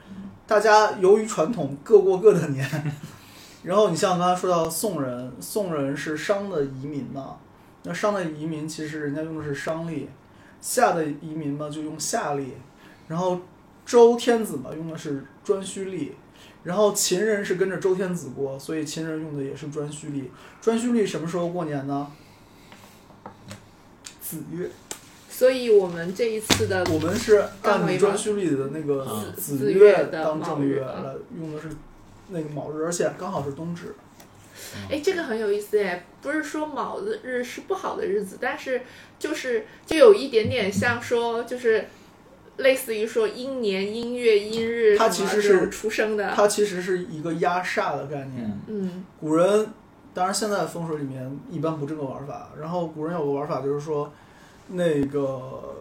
[0.46, 2.94] 大家由于传统各过各的年，
[3.64, 7.38] 然后你像刚才说到宋人，宋人是商的移民嘛，
[7.82, 10.08] 那商的移民其实人家用的是商历，
[10.60, 12.52] 夏的移民嘛就用夏历，
[13.08, 13.40] 然后
[13.84, 16.14] 周天子嘛用的是颛顼历，
[16.62, 20.30] 然后秦人是跟着周天子过，所以秦人用的也是颛顼历。
[20.62, 22.06] 颛顼历什么时候过年呢？
[24.30, 24.68] 子月，
[25.28, 31.68] 所以我们这一次的我们是按为颛顼历的那个嗯子子月当正月日来用的是
[32.28, 33.94] 那个卯日，而且刚好是冬至。
[34.88, 38.82] 哎，这个很有意思哎，不是说卯日是不好的日子，但是
[39.18, 41.86] 就是就有一点点像说，就是
[42.58, 48.60] 类似于说阴年、阴月、阴日它其实是出生的，它其实是一个压煞的概念。
[48.68, 49.66] 嗯古人，
[50.12, 52.48] 当然现在风水里面一般不这个玩法。
[52.58, 54.12] 然后古人有个玩法，就是说，
[54.68, 55.74] 那个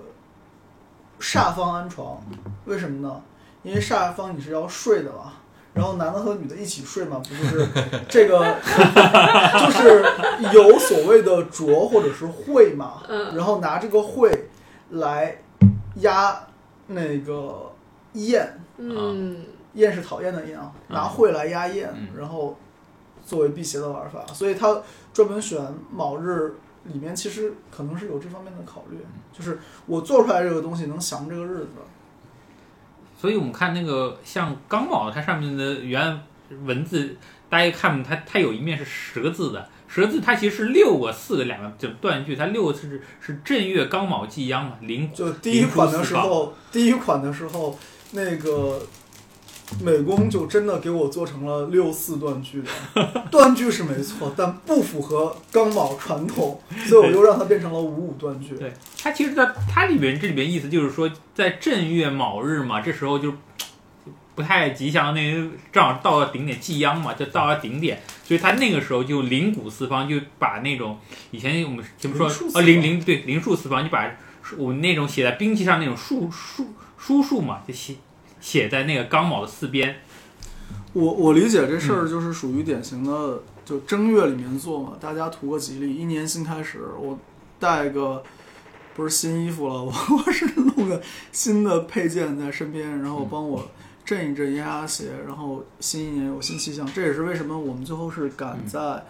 [1.20, 2.22] 煞方安床，
[2.66, 3.22] 为什么呢？
[3.62, 5.34] 因为煞方你是要睡的嘛，
[5.74, 7.68] 然后男的和女的一起睡嘛，不就是
[8.08, 8.40] 这个，
[9.60, 10.02] 就是
[10.54, 14.50] 有所谓的浊或者是晦嘛，嗯然后拿这个晦
[14.92, 15.36] 来
[15.96, 16.40] 压
[16.88, 17.70] 那个
[18.14, 22.58] 厌，嗯厌是讨厌的厌啊，拿晦来压厌，嗯然后
[23.30, 24.82] 作为辟邪的玩法，所以他
[25.14, 25.62] 专门选
[25.94, 26.56] 卯日
[26.86, 28.98] 里面其实可能是有这方面的考虑，
[29.32, 31.68] 就是我做出来这个东西能降这个日子。
[33.16, 36.20] 所以我们看那个像刚卯，它上面的原
[36.66, 37.16] 文字，
[37.50, 47.78] 大家看它它有一面是十个字的，十个字它其实是六个四个两个就断句，它六个字是是正月刚卯忌央嘛，临就第一款的时候，第一款的时候，
[48.14, 48.82] 那个
[49.82, 58.56] 美工就真的给我做成了六四断句的， 断句是没错，但不符合刚卯传统，所以我又让它变成了五五断句。
[58.56, 63.34] 对它其实在它里边这里边意思就是说，在正月卯日嘛，这时候就
[64.36, 70.98] 不太吉祥，那个正好到了顶点忌央嘛，就到了顶点，所以他那个时候就灵谷四方，就把那种
[71.32, 74.10] 以前我们怎么说灵术四呃灵灵对灵树四方，就把
[74.58, 77.96] 我们那种写在兵器上那种术术书数嘛，就写
[78.40, 79.96] 写在那个钢卯的四边。
[80.94, 87.18] 我我理解这事儿就是属于典型的，就正月里面做嘛，大家图个吉利，一年新开始，我
[87.60, 88.24] 带个
[88.96, 91.00] 不是新衣服了，我我是弄个
[91.32, 93.70] 新的配件在身边，然后帮我
[94.04, 96.86] 镇一镇压压邪，然后新一年有新气象。
[96.92, 99.06] 这也是为什么我们最后是赶在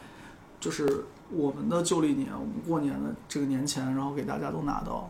[0.59, 5.09] 就是我们的旧历年，我们过年的这个年前，然后给大家都拿到。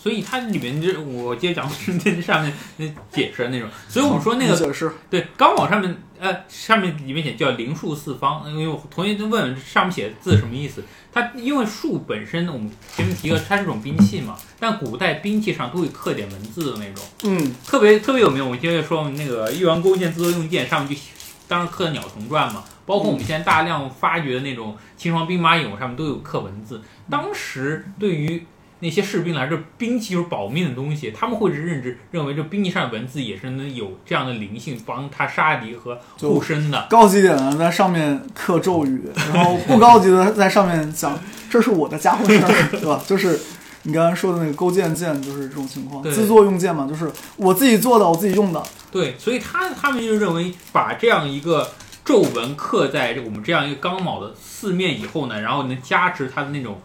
[0.00, 10.84] 所以它里面这我接着讲这上面那解释的那种，所以我们说那个解释对，刚往上面，呃，上面里面写叫灵数四方，因为我同学就问上面写的字什么意思？
[11.12, 18.48] 它因为树本身我们前面提了，它是种兵器嘛，但古代兵器上都会刻点文字的那种，嗯，特别特别有名。
[18.48, 21.00] 我接着说那个越王勾践自作用剑上面就
[21.48, 26.80] 当时刻的鸟虫传嘛，包括我们现在大量发掘的那种秦皇兵马俑上面都有刻文字。
[27.10, 28.46] 当时对于
[28.80, 36.86] 那些士兵来这，兵器就是保命的东西，他们会是认知认为这兵器上的文字也是能有这样的灵性，帮他杀敌和护身的。
[36.88, 39.02] 高级点的在上面刻咒语，
[39.32, 41.18] 然后不高级的在上面讲
[41.50, 43.02] 这是我的家伙事儿，对吧？
[43.06, 43.40] 就是
[43.82, 48.62] 你刚才说的那个勾践剑就是这种情况，对自作用剑嘛，就是我自己做的，我自己用的。
[48.90, 51.72] 对，所以他他们就认为把这样一个
[52.04, 56.80] 皱纹刻在这我们这样一个钢铆的四面以后呢，然后能加持它的那种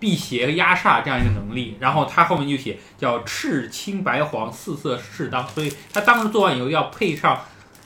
[0.00, 1.76] 辟邪和压煞这样一个能力。
[1.78, 7.40] 然后他后面就写叫赤青白黄四色适当，所以他当时做完以后要配上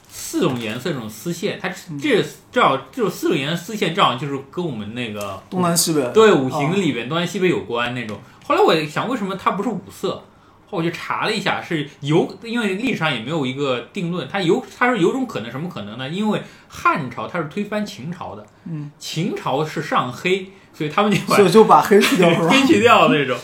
[0.09, 1.69] 四种颜色这种丝线，它
[2.01, 8.19] 这正好这种四种颜色丝线正好就是跟我们那个东南西北，对五行啊里边东南西北有关那种。
[8.47, 10.23] 后来我想，为什么它不是五色？
[10.67, 16.09] 后我就查了一下，是有，因为历史上也没有一个定论，它有，它是有种可能，什么可能呢？
[16.09, 22.29] 因为汉朝它是推翻秦朝的，嗯，秦朝是上黑，所以他们就把就就把黑去掉？
[22.49, 23.39] 黑去掉那种。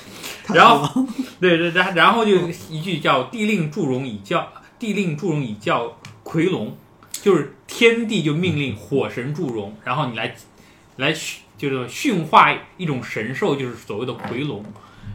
[0.53, 1.07] 然后
[1.41, 2.33] 对对，然然后就
[2.69, 6.77] 一句叫“地令祝融以教，地令祝融以教夔龙”，
[7.23, 10.35] 就是天地就命令火神祝融，然后你来
[10.97, 14.65] 来驯就是驯化一种神兽，就是所谓的夔龙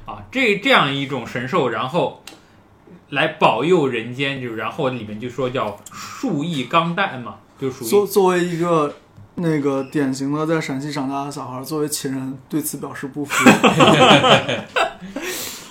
[0.05, 2.24] 啊，这这样一种神兽，然后
[3.09, 8.95] 来保佑人间，就是然后里面就说叫树翼钢弹嘛，就属于作作为一个
[9.36, 13.33] 那个典型的在陕西长大的小孩，作为秦人对此表示不服。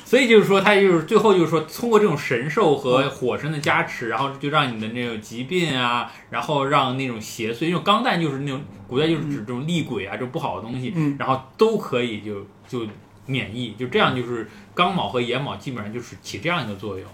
[0.05, 12.87] 所以就是说，他就是最后就是说，通过这种神兽和火神的加持，然后就让你的那种疾病啊，然后让那种邪祟，因为钢弹就是那种古代就是指这种厉鬼啊，这种不好的东西，嗯然后都可以就就
[13.27, 17.09] 免疫，就这样就是钢铆和野铆基本上就是起这样一个作用。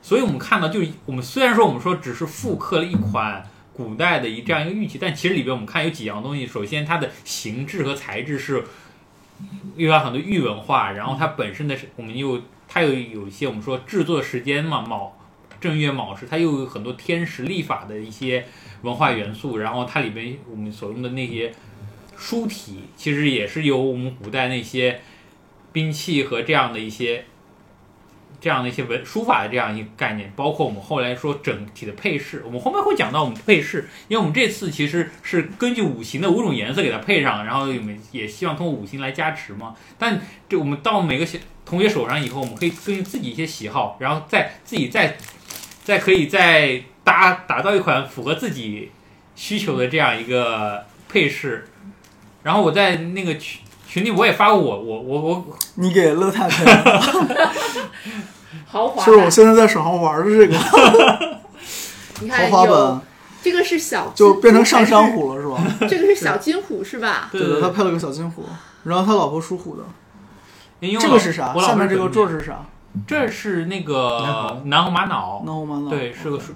[0.00, 3.44] 所以我们看到，就我们虽然说我们说只是复刻了一款
[3.78, 8.64] 古代的一这样一个玉器，但其实里边我们看有几样东西，首先它的形制和材质是
[9.76, 15.16] 又有很多玉文化，然后它本身的是我们又它又有一些我们说制作时间嘛，卯
[15.60, 18.44] 正月卯时，它又有很多天时历法的一些
[18.82, 21.52] 文化元素，然后它里边我们所用的那些
[22.16, 25.00] 书体，其实也是由我们古代那些
[25.72, 27.24] 兵器和这样的一些。
[28.40, 39.74] 这样的一些文书法的这样一个概念，包括我们后来说整体的配饰，我们后面会讲到我们的配饰，因为我们这次其实是根据五行的五种颜色给它配上，然后我们也希望通过五行来加持嘛。
[39.98, 45.16] 但这我们到每个小同学手上以后，我们可以根据自己一些喜好，然后再自己再
[45.82, 48.90] 再可以再搭打造一款符合自己
[49.34, 51.68] 需求的这样一个配饰。
[52.42, 57.02] 然后我在那个群群里我也发过我我我我你给乐太配的，
[58.68, 61.40] 豪华就是我，现在在手上玩的这个
[62.20, 63.00] 你豪华版，
[63.42, 65.56] 这个是小就变成上山山虎了是吧？
[65.88, 67.30] 这个是小金虎是吧？
[67.32, 68.44] 对对他配了个小金虎，
[68.84, 69.82] 然后他老婆属虎的。
[70.80, 71.52] 因为我这个是啥？
[71.56, 72.64] 我老下面这个是座是啥？
[73.06, 75.88] 这是那个南红玛瑙，南红玛瑙。
[75.90, 76.54] 对，是个是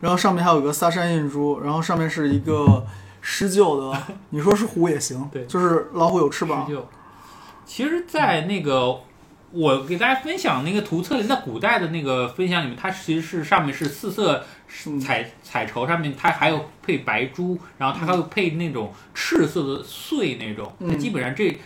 [0.00, 2.84] 然后上面还有一个萨山印珠，然后上面是一个
[3.26, 6.86] 施救的， 你说是虎也行，对就是老虎有翅施膀，救。
[7.64, 9.00] 其实，在那个
[9.50, 14.44] 我给大家分享那个图册里，在古代的那个分享里面，它其实是上面是四色
[14.86, 20.70] 嗯彩彩绸，上面它还有配白珠，然后它还有配那种赤色的穗那种。
[20.80, 21.58] 嗯它基本上这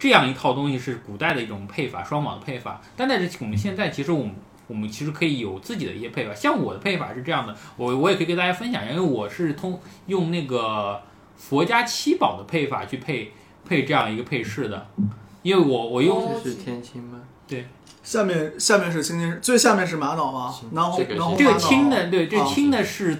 [0.00, 2.80] 这样一套东西是古代的一种配法，双铆的配法。
[2.96, 4.34] 但在这我们现在其实我们。
[4.68, 11.02] 我们其实可以有自己的一些配法，像我的配法是这样的，我我也可以跟大家分享一下，因为我是通用那个
[11.36, 13.32] 佛家七宝的配法去配
[13.66, 14.86] 配这样一个配饰的，
[15.42, 17.22] 因为我我用是天青吗？
[18.02, 20.98] 下面下面是青金，最下面是玛瑙吗，南红
[21.36, 23.18] 这个青的，对，这啊青的是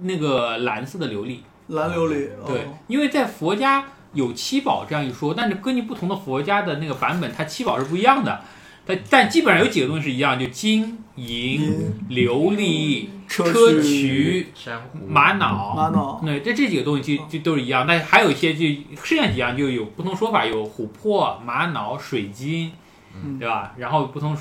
[0.00, 1.38] 那个蓝色的琉璃，
[1.68, 8.40] 蓝琉璃，对哦，因为在佛家有七宝这样一说，但是根据不同的佛家的那个版本，它七宝是不一样的。
[8.88, 15.74] 但但基本上有几个东西是一样，就金、银、琉璃、砗砗磲玛瑙。
[15.76, 18.64] 玛瑙，对，这这几个东西就就都是一样，但还有一些就
[19.04, 22.72] 剩下几样就有不同说法，有琥珀、玛瑙、水晶，
[23.14, 23.38] 嗯。
[23.38, 23.74] 对吧？
[23.76, 24.34] 然后不同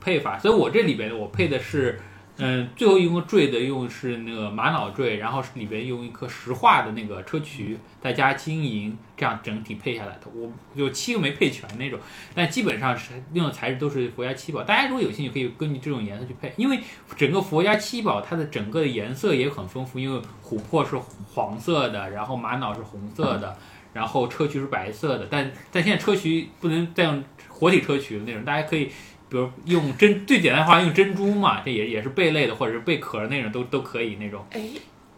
[0.00, 2.00] 配法，所以我这里边我配的是，
[2.38, 10.22] 嗯，最后一个坠的用是那个玛瑙坠，然后里边用一颗石化的那个砗磲，再加金银，这样整体配下来的。
[10.34, 12.00] 我有七个没配全那种，
[12.34, 14.62] 但基本上是用的材质都是佛家七宝。
[14.62, 16.80] 大家如果有兴趣，可以根据这种颜色去配，因为
[17.16, 20.96] 整个佛家七宝它的整个的颜色也很丰富，因为琥珀是
[21.34, 23.56] 黄色的，然后玛瑙是红色的。
[23.92, 28.90] 然后砗磲是白色的，但但现在砗磲不能再用活体砗磲的那种，大家可以
[29.32, 34.44] 比如用珍最简单的话用珍珠嘛，这也也是贝类的或者是贝壳那种都都可以那种。
[34.50, 34.68] 哎，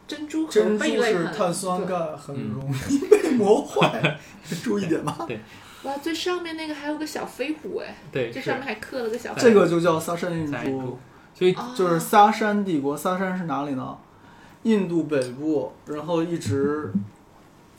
[0.07, 4.21] 珍珠和珍珠贝类很是碳酸钙，很嗯容易被磨坏，
[4.62, 5.19] 注意点吧。
[5.83, 9.49] 哇，最上面那个还有个小飞虎哎，对，这上面还刻了个小飞虎。
[9.49, 10.97] 这个就叫萨珊印珠，，
[11.35, 12.97] 所以哦就是萨珊帝国。
[12.97, 13.97] 萨珊是哪里呢？
[14.62, 16.91] 印度北部，然后一直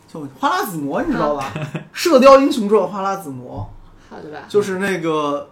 [0.08, 1.52] 就花剌子模，你知道吧？
[1.94, 3.68] 射雕英雄传花剌子模，
[4.08, 4.44] 好的吧？
[4.48, 5.50] 就是那个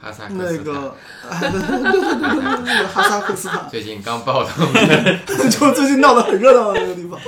[0.00, 0.94] 哈萨克斯坦，那个
[2.88, 3.68] 哈萨克斯坦。
[3.68, 4.50] 最近刚爆的，
[5.50, 7.18] 就最近闹得很热闹的那个地方。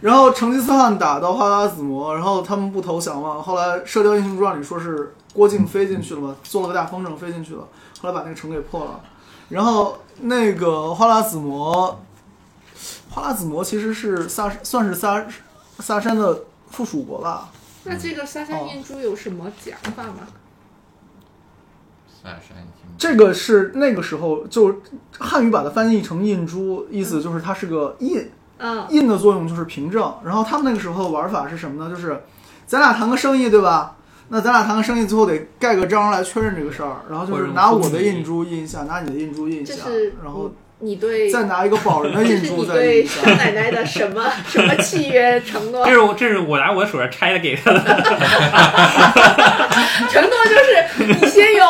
[0.00, 3.40] 然后成吉思汗打到花剌子模，然后他们不投降嘛。
[3.42, 7.66] 后来射雕英雄传里说是郭靖飞进去了嘛，做了个大风筝飞进去了。
[8.00, 9.00] 后来把那个城给破了。
[9.48, 12.00] 然后那个花剌子模，
[13.10, 15.24] 花剌子模其实是萨，算是萨
[15.80, 17.48] 萨山的附属国吧。
[17.84, 20.28] 那这个萨山念珠有什么讲法吗？
[22.96, 24.80] 这个是那个时候就
[25.18, 30.14] 汉语把它翻译成印珠，意思就是它是个印，嗯，印的作用就是凭证。
[30.24, 31.94] 然后他们那个时候玩法是什么呢？
[31.94, 32.22] 就是
[32.66, 33.96] 咱俩谈个生意，对吧？
[34.28, 37.02] 那咱俩谈个生意，最后得盖个章来确认这个事儿。
[37.10, 39.84] 然后就是拿我的印珠印一下，拿你的印珠印一下，
[40.22, 40.50] 然后
[40.84, 43.22] 你对再拿一个宝人的 这是你印珠再印对一下。
[43.24, 45.92] 山奶奶的什么 什么契约承诺这？
[45.92, 47.80] 是我这是我拿我手上拆的给他的，
[50.10, 51.64] 承诺就是你先有，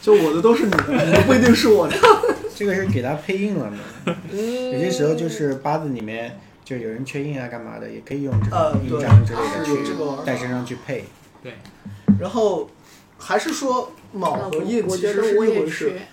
[0.00, 1.94] 就我的都是你的，你的不一定是我的。
[2.56, 3.78] 这个是给他配印了嘛？
[4.32, 11.04] 嗯有些时候就是八字里面就有人缺印啊，干嘛的，也可以用这呃种印章之类的是有这个玩法去带身上去配。
[11.42, 11.54] 对
[12.20, 12.68] 然后
[13.18, 15.88] 还是说卯和印我其实是一回事。
[15.90, 16.06] 缺，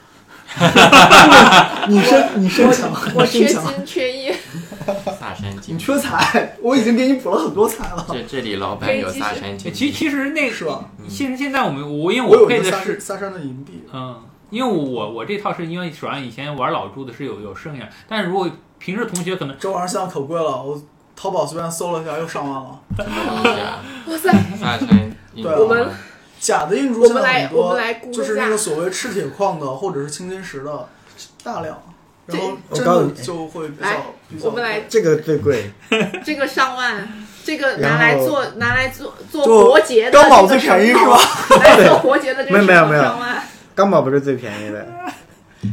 [1.88, 4.34] 你身你身强，我缺你身强，金缺印，
[5.20, 8.06] 萨山金你，缺财，我已经给你补了很多财了。
[8.10, 10.86] 这这里老板有萨山金，其其实那是吧？
[11.08, 14.20] 其实现在我们我因为我配的是个萨山的银币，嗯，
[14.50, 20.82] 因为我我这套是因为手上以前玩老朱的是有有剩下，但是如果平时同学可能这玩意儿现在可贵了，我
[21.16, 22.80] 淘宝随便搜了一下，又上万了。
[24.08, 24.32] 哇塞！
[25.44, 25.88] 我们
[26.40, 30.88] 假的硬珠我现在很们来我们多来估，就是那个所谓赤铁矿的或者是青金石的
[31.44, 31.82] 大量，
[32.28, 33.90] 然后真的就会比较
[34.30, 35.72] 比较我们来贵这个最贵，
[36.24, 37.08] 这个上万，
[37.44, 41.20] 这个 拿来做拿来做做就活结的钢宝最便宜是吧？
[41.62, 43.16] 来做活结的这个 没有没有没有
[43.74, 44.86] 钢宝不是最便宜的，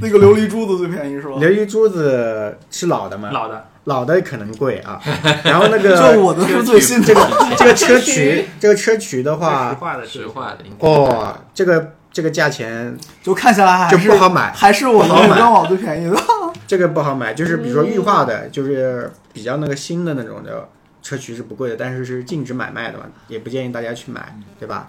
[0.01, 1.35] 那个琉璃珠子最便宜是吧？
[1.39, 3.31] 琉璃珠子是老的吗？
[3.33, 5.01] 老的老的可能贵啊。
[5.45, 7.15] 然后那个 就我的是最新的，
[7.57, 16.17] 这个车车渠渠，这个车渠的实话，话的石化的应该哦，这个这个价钱就看下来还就是不好买，还是我的不好买刚宝最便宜的。
[16.67, 17.35] 这个不好买。
[17.35, 20.69] 就是比如说玉化的，就是比较那个新的那种的
[21.03, 24.89] 车渠是不贵的，但是是禁止买卖的嘛，也不建议大家去买，对吧？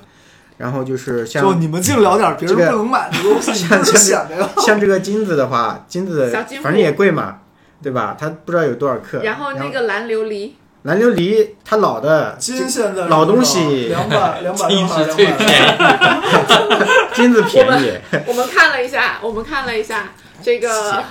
[0.58, 4.49] 然后就是像就你们净聊点别人这个不能买的东西， 像像们是显摆了。
[4.58, 6.32] 像这个金子的话，金子
[6.64, 7.39] 反正也贵嘛，
[7.84, 8.16] 对吧？
[8.20, 9.22] 它不知道有多少克。
[9.24, 10.51] 然后那个蓝琉璃，
[10.84, 15.45] 蓝琉璃，它老的金现在老东西两百两百金六还是最是两百？
[15.45, 16.86] 便宜，
[17.16, 21.03] 金子便宜，我们看了一下，我们看了一下这个，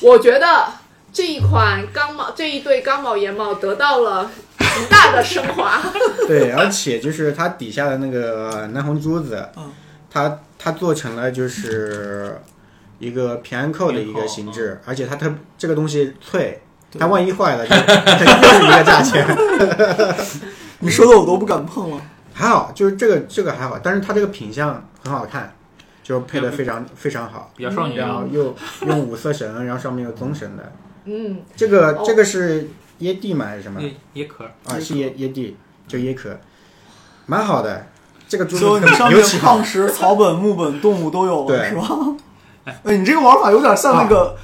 [0.00, 0.66] 我觉得
[1.16, 5.80] 这一款钢毛这一对钢毛眼帽得到了极大的升华。
[6.28, 9.72] 对，而且就是它底下的那个南红珠子嗯，
[10.10, 12.38] 它它做成了就是
[12.98, 16.60] 一个平安扣的一个形制，而且它特这个东西脆，
[16.98, 17.80] 它万一坏了就 又
[18.52, 19.26] 是一个价钱。
[20.80, 22.02] 你说的我都不敢碰了。
[22.34, 25.56] 还好，就是这个这个还好，但是它这个品相很好看，
[26.02, 28.54] 就配的非常非常好，比较少女啊然后，又
[28.86, 30.70] 用五色绳，然后上面有棕绳的，
[31.06, 32.02] 嗯，这个哦。
[32.04, 32.68] 这个是
[33.00, 33.46] 椰蒂吗？
[33.46, 33.80] 还是什么？
[33.80, 34.44] 椰椰壳。
[34.66, 35.56] 啊，是椰椰蒂，
[35.88, 36.38] 就椰壳，
[37.26, 37.86] 蛮好的。
[38.28, 41.68] 这个珠就子你上面矿，石、 草本、木本、动物都有了，对。
[41.70, 42.16] 是吧？
[42.64, 44.36] 哎，你这个玩法有点像那个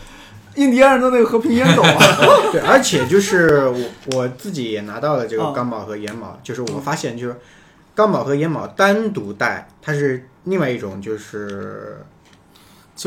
[0.55, 1.99] 印第安人的那个和平烟斗啊。
[2.53, 3.81] 对，而且就是我
[4.13, 7.37] 我自己也拿到了这个嗯钢毛和岩宝，就是我发现就是
[7.95, 11.99] 钢宝和岩宝单独带，它是另外一种就是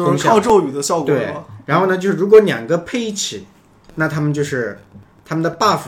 [0.03, 1.33] 就是靠咒语的效果对。
[1.65, 3.45] 然后呢，就是如果两个配一起，
[3.95, 4.79] 那他们就是
[5.23, 5.81] 他们的 buff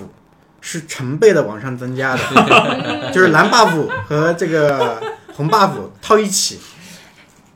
[0.62, 5.02] 是成倍的往上增加的， 就是蓝 buff 和这个
[5.34, 6.60] 红 buff 套一起，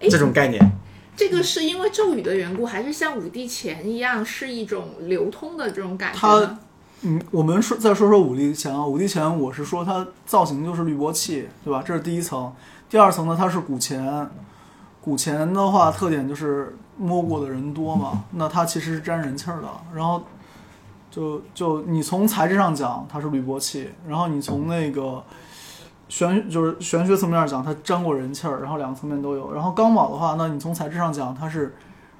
[0.01, 0.71] 这种概念。
[1.15, 6.57] 这个是因为咒语的缘故，还是像五帝钱一样是一种流通的这种感觉它？
[7.03, 11.83] 嗯，我们说再说说五帝钱啊，五帝钱我是说它造型就是滤波器，对吧？
[11.85, 12.53] 这是第一层。
[12.89, 14.29] 第二层呢，它是古钱，
[15.01, 19.67] 古钱的话特点就是摸过的人多嘛，那它其实是沾人气儿的。
[19.95, 20.21] 然后
[21.09, 25.23] 就就你从材质上讲，它是铝箔器，然后你从那个
[26.07, 29.51] 玄就是玄学层面讲，它沾过人气儿，然后两个层面都有。
[29.53, 31.75] 然后钢宝的话，那你从材质上讲，它是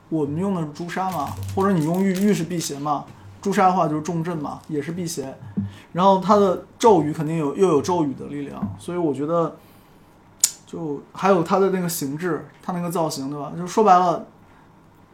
[0.10, 3.06] 我们用的是朱砂嘛，或者你用玉，玉是辟邪嘛，
[3.42, 5.38] 朱砂的话就是重镇嘛，也是辟邪。
[5.94, 9.56] 然后它的咒语肯定有又有咒语的力量，所以我觉得，
[10.72, 13.52] 就还有它的那个形制，它那个造型，对吧？
[13.58, 14.26] 就说白了，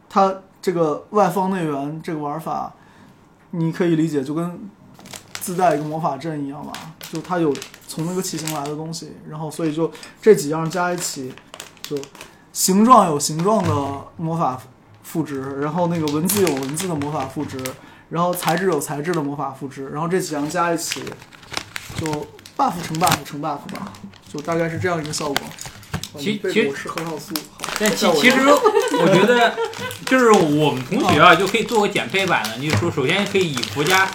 [0.08, 0.32] 它
[0.62, 2.72] 这个外方内圆这个玩法，
[3.50, 4.70] 你可以理解就跟
[5.40, 6.72] 自带一个魔法阵一样吧，
[7.10, 7.52] 就它有
[7.88, 9.90] 从那个器型来的东西，然后所以就
[10.22, 11.34] 这几样加一起，
[11.82, 11.98] 就
[12.52, 14.60] 形状有形状的魔法
[15.02, 17.58] 复值，然后那个文字有文字的魔法复值，
[18.10, 21.02] 然后材质有材质的魔法复值，然后这几样加一起，
[21.96, 22.06] 就
[22.56, 23.92] buff 乘 buff 乘 buff 吧，
[24.32, 25.36] 就大概是这样一个效果。
[26.18, 26.72] 其其实
[27.78, 29.54] 但其其实我觉得，
[30.06, 32.56] 就是我们同学啊，就可以做个减配版的。
[32.56, 34.08] 就是说，首先可以以国家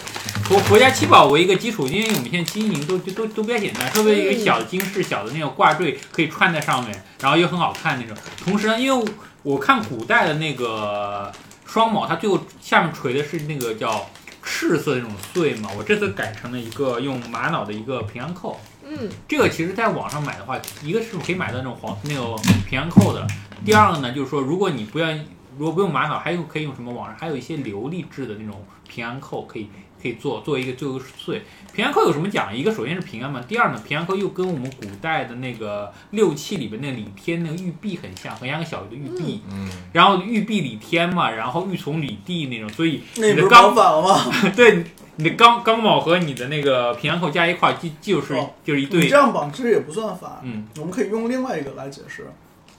[0.50, 8.18] 国国家七宝为一个基础，因为我们现在金银都都都都比较简单，特别一个小的金饰、小的那种挂坠可以串在上面，然后又很好看那种。
[8.44, 9.06] 同时呢，因为
[9.44, 11.32] 我看古代的那个
[11.66, 14.10] 双卯，它最后下面垂的是那个叫
[14.42, 18.60] 赤色那种穗嘛，我这次改成了一个用玛瑙的一个平安扣。
[18.86, 22.36] 嗯，这个其实在网上买的话，一个是可以买到那种黄那个
[22.68, 23.26] 平安扣的，
[23.66, 25.26] 第二个呢就是说，如果你不愿意
[25.58, 29.70] 如果不用玛瑙，还有可以用什么网上还有一些琉璃制的那种平安扣，可以
[30.04, 31.42] 可以做做一个做一个穗。
[31.74, 32.56] 平安扣有什么讲？
[32.56, 39.42] 一个首先是平安嘛，第二呢，平安扣又跟我们古代的那个六气里边那个李天那个玉璧很像，很像个小的玉璧。
[39.50, 44.52] 嗯，然后玉璧李天嘛，然后玉从李地那种，所以那你不是 你的钢搞反了吗？
[44.56, 44.84] 对
[45.16, 49.16] 你的钢钢铆和你的那个平安扣加一块儿，就就是哦就是一对你这。
[49.16, 52.28] 样绑其实也不算反，嗯我们可以用另外一个来解释。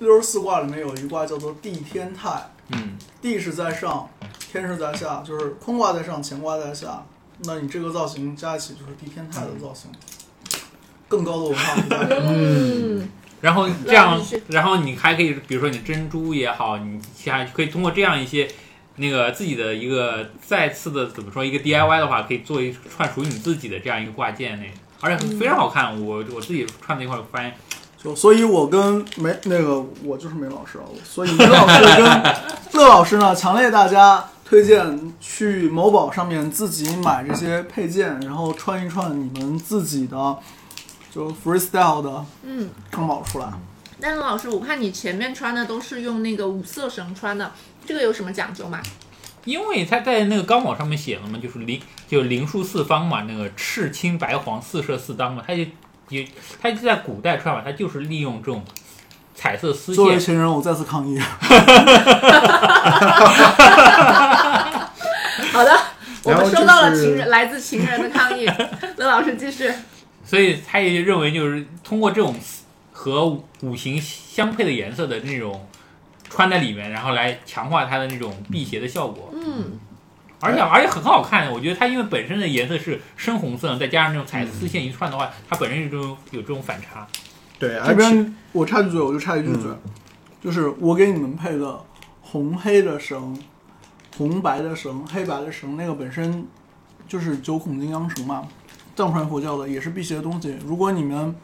[0.00, 4.08] 六十四卦里面有一卦叫做地天泰，嗯，地是在上，
[4.52, 7.04] 天是在下，就是坤卦在上，乾卦在下。
[7.46, 9.90] 那你这个造型加一起就是地天泰的造型，
[11.08, 11.76] 更高的文化。
[12.22, 13.08] 嗯，
[13.40, 18.48] 然后这样然后你还可以，比如说你珍珠也好，你其他可以通过这样一些
[18.96, 24.66] 那个自己的一个再次的怎么说一个 DIY 的话，可以做一串属于你自己的这样一个挂件那，
[25.00, 26.00] 而且非常好看。
[26.00, 27.54] 我我自己串在一块儿发现，
[28.02, 32.04] 就所以，我跟梅那个我就是梅老师啊，所以梅老师跟
[32.80, 40.38] 乐老师呢，强烈大家推荐去某宝上面自己买这些配件，然后穿一串你们自己的
[41.10, 43.50] 就 freestyle 的嗯，钢宝出来。
[44.00, 47.52] 但是老师，我看你前面穿的都是用那个五色绳穿的，
[47.86, 48.82] 这个有什么讲究吗？
[49.44, 55.64] 因为它在那个钢网上面写了嘛，就是灵就灵数四方嘛，那个赤青白黄四色四当嘛，它就
[56.08, 56.26] 也
[56.60, 58.62] 它就在古代穿法，它就是利用这种
[59.34, 59.94] 彩色丝线。
[59.94, 61.18] 作为情人，我再次抗议。
[65.52, 65.76] 好的，
[66.22, 68.46] 我们收到了情人来自情人的抗议。
[68.96, 69.72] 乐老师继续。
[70.24, 72.34] 所以他也认为，就是通过这种
[72.92, 73.26] 和
[73.60, 75.68] 五行相配的颜色的那种
[76.30, 79.78] 穿在里面，然后来强化它的那种辟邪的效果，嗯，
[80.40, 81.52] 而且而且很好看。
[81.52, 87.06] 我觉得它因为本身的颜色是深红色，再加上那种彩丝线一串的话，它本身有这种有这种反差。
[87.58, 89.78] 对，这边我插句嘴，我就插一句嘴，嗯
[90.40, 91.80] 就是我给你们配的
[92.20, 93.38] 红黑的绳、
[94.16, 96.46] 红白的绳、黑白的绳，那个本身
[97.08, 98.46] 就是九孔金刚绳嘛，
[98.94, 100.56] 藏传佛教的也是辟邪的东西。
[100.66, 101.34] 如果你们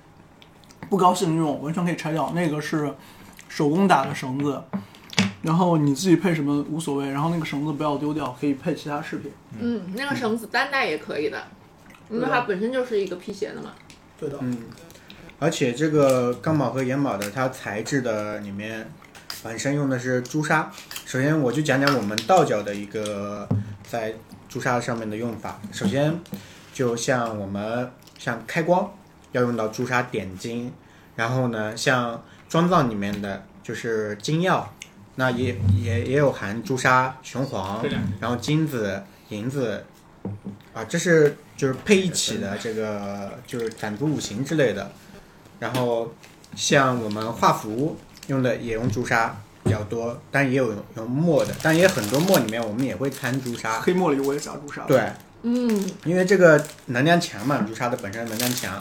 [0.88, 2.94] 不高兴用，完全可以拆掉，那个是
[3.48, 4.62] 手工打的绳子。
[5.42, 9.32] 然后你自己配什么无所谓，然后那个绳子不要丢掉，可以配其他饰品。
[9.58, 11.42] 嗯，那个绳子单带也可以的，
[12.10, 13.70] 因为它本身就是一个辟邪的嘛。
[14.18, 14.54] 对的，嗯，
[15.40, 18.86] 而且这个钢宝和岩宝的它材质的里面
[19.42, 20.70] 本身用的是朱砂。
[21.06, 23.48] 首先我就讲讲我们道教的一个
[23.82, 24.14] 在
[24.50, 25.58] 朱砂上面的用法。
[25.72, 26.20] 首先
[26.74, 28.92] 就像我们像开光
[29.32, 30.70] 要用到朱砂点睛，
[31.16, 34.70] 然后呢像装藏里面的就是金药，
[35.14, 37.82] 那也也也有含朱砂、雄黄
[38.20, 39.86] 然后金子、银子，
[40.74, 44.92] 啊，这是就是配一起的这个就是攒足五行之类的。
[45.60, 46.12] 然后
[46.56, 53.78] 像我们画符用的也用朱砂比较多，但也有用墨的，但也很多墨里面我们也会掺朱砂。
[53.80, 55.00] 黑墨里我也加朱砂。，对，
[55.42, 58.76] 嗯，因为这个能量强嘛，朱砂的本身能量强，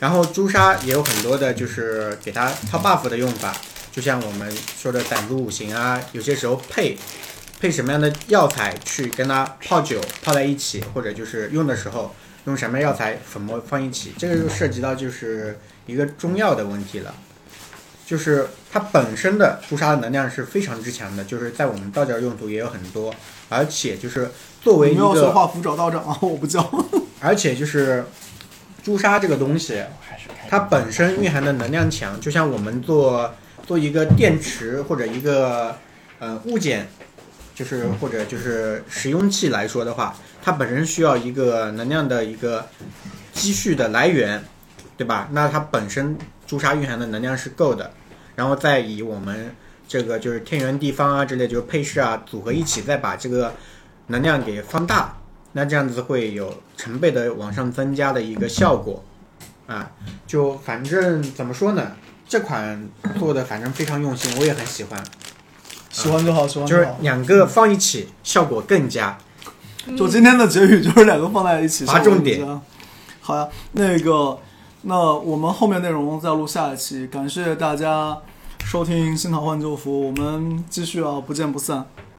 [0.00, 3.56] 然后朱砂也有很多的就是给它套 buff 的用法，
[3.92, 6.98] 就像我们说的攒足五行啊，有些时候配
[7.60, 12.12] 配什么样的药材去跟它泡酒泡在一起，或者就是用的时候
[12.46, 17.14] 用什么药材粉末放一起，这个就涉及到就是一个中药的问题了。
[18.06, 23.14] 就是它本身的朱砂的能量是非常之强的，就是在我们道教用途也有很多，
[23.48, 24.30] 而且就是
[24.60, 26.70] 作为一你没有说个画符找道长啊，我不教。
[27.20, 28.04] 而且就是
[28.82, 29.82] 朱砂这个东西，
[30.50, 33.34] 它本身蕴含的能量强，就像我们做
[33.66, 35.74] 做一个电池或者一个
[36.18, 36.86] 呃物件，
[37.54, 42.68] 就是或者就是使用器来说的话，它本身需要一个能量的一个
[43.32, 44.44] 积蓄的来源，
[44.96, 45.28] 对吧？
[45.32, 46.16] 那它本身
[46.46, 47.90] 朱砂蕴含的能量是够的，
[48.36, 49.54] 然后再以我们
[49.88, 53.52] 这个就是天圆地方啊之类，就是配饰啊组合一起，再把这个
[54.08, 55.16] 能量给放大，
[55.52, 59.02] 那这样子会有成倍的往上增加的一个效果。
[59.66, 59.90] 啊，
[60.26, 61.92] 就反正怎么说呢，
[62.28, 62.86] 这款
[63.18, 65.02] 做的反正非常用心，我也很喜欢，
[65.90, 66.88] 喜欢就好，喜欢就就是。
[67.00, 69.16] 两个放一起效果更佳。
[69.96, 72.46] 就今天的结语就是两个放在一起，划重点。
[73.20, 74.38] 好呀，那个，
[74.86, 78.18] 那我们后面内容再录下一期，感谢大家
[78.66, 81.86] 收听《新桃换旧符》，我们继续啊，不见不散。